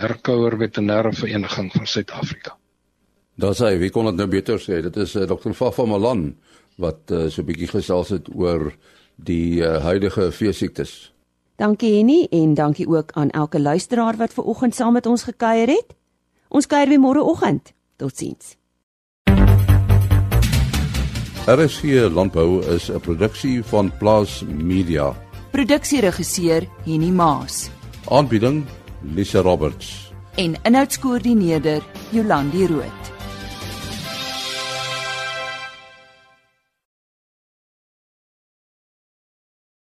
Herkouer 0.00 0.56
Veterinêre 0.58 1.12
Vereniging 1.12 1.72
van 1.72 1.86
Suid-Afrika. 1.86 2.56
Daar 3.34 3.54
sê 3.54 3.74
wie 3.78 3.90
kon 3.90 4.06
dit 4.06 4.18
nou 4.18 4.28
beter 4.30 4.60
sê? 4.62 4.80
Dit 4.82 4.96
is 4.96 5.14
uh, 5.16 5.22
eh, 5.22 5.28
Dr. 5.28 5.52
Fafa 5.52 5.86
Malan 5.86 6.34
wat 6.82 7.10
uh, 7.10 7.28
so 7.30 7.42
'n 7.42 7.46
bietjie 7.46 7.70
gesels 7.70 8.10
het 8.10 8.28
oor 8.34 8.72
die 9.16 9.60
uh, 9.60 9.82
huidige 9.82 10.32
veesiektes. 10.32 11.12
Dankie 11.56 11.96
Henny 11.96 12.26
en 12.30 12.54
dankie 12.54 12.88
ook 12.88 13.12
aan 13.12 13.30
elke 13.30 13.60
luisteraar 13.60 14.16
wat 14.16 14.32
ver 14.32 14.44
oggend 14.44 14.74
saam 14.74 14.92
met 14.92 15.06
ons 15.06 15.22
gekuier 15.22 15.68
het. 15.68 15.94
Ons 16.48 16.66
kuier 16.66 16.88
weer 16.88 17.00
môre 17.00 17.22
oggend. 17.22 17.72
Totsiens. 17.96 18.56
RSG 21.46 22.08
Landbou 22.10 22.64
is 22.74 22.90
'n 22.90 23.00
produksie 23.00 23.62
van 23.62 23.92
Plaas 23.98 24.42
Media. 24.48 25.14
Produksieregisseur 25.50 26.66
Henny 26.84 27.10
Maas 27.10 27.70
Aanbieding 28.08 28.64
Lisa 29.02 29.40
Roberts. 29.40 30.04
en 30.34 30.54
inhoudskoördineerder 30.62 31.82
Jolandi 32.10 32.66
Root. 32.66 33.13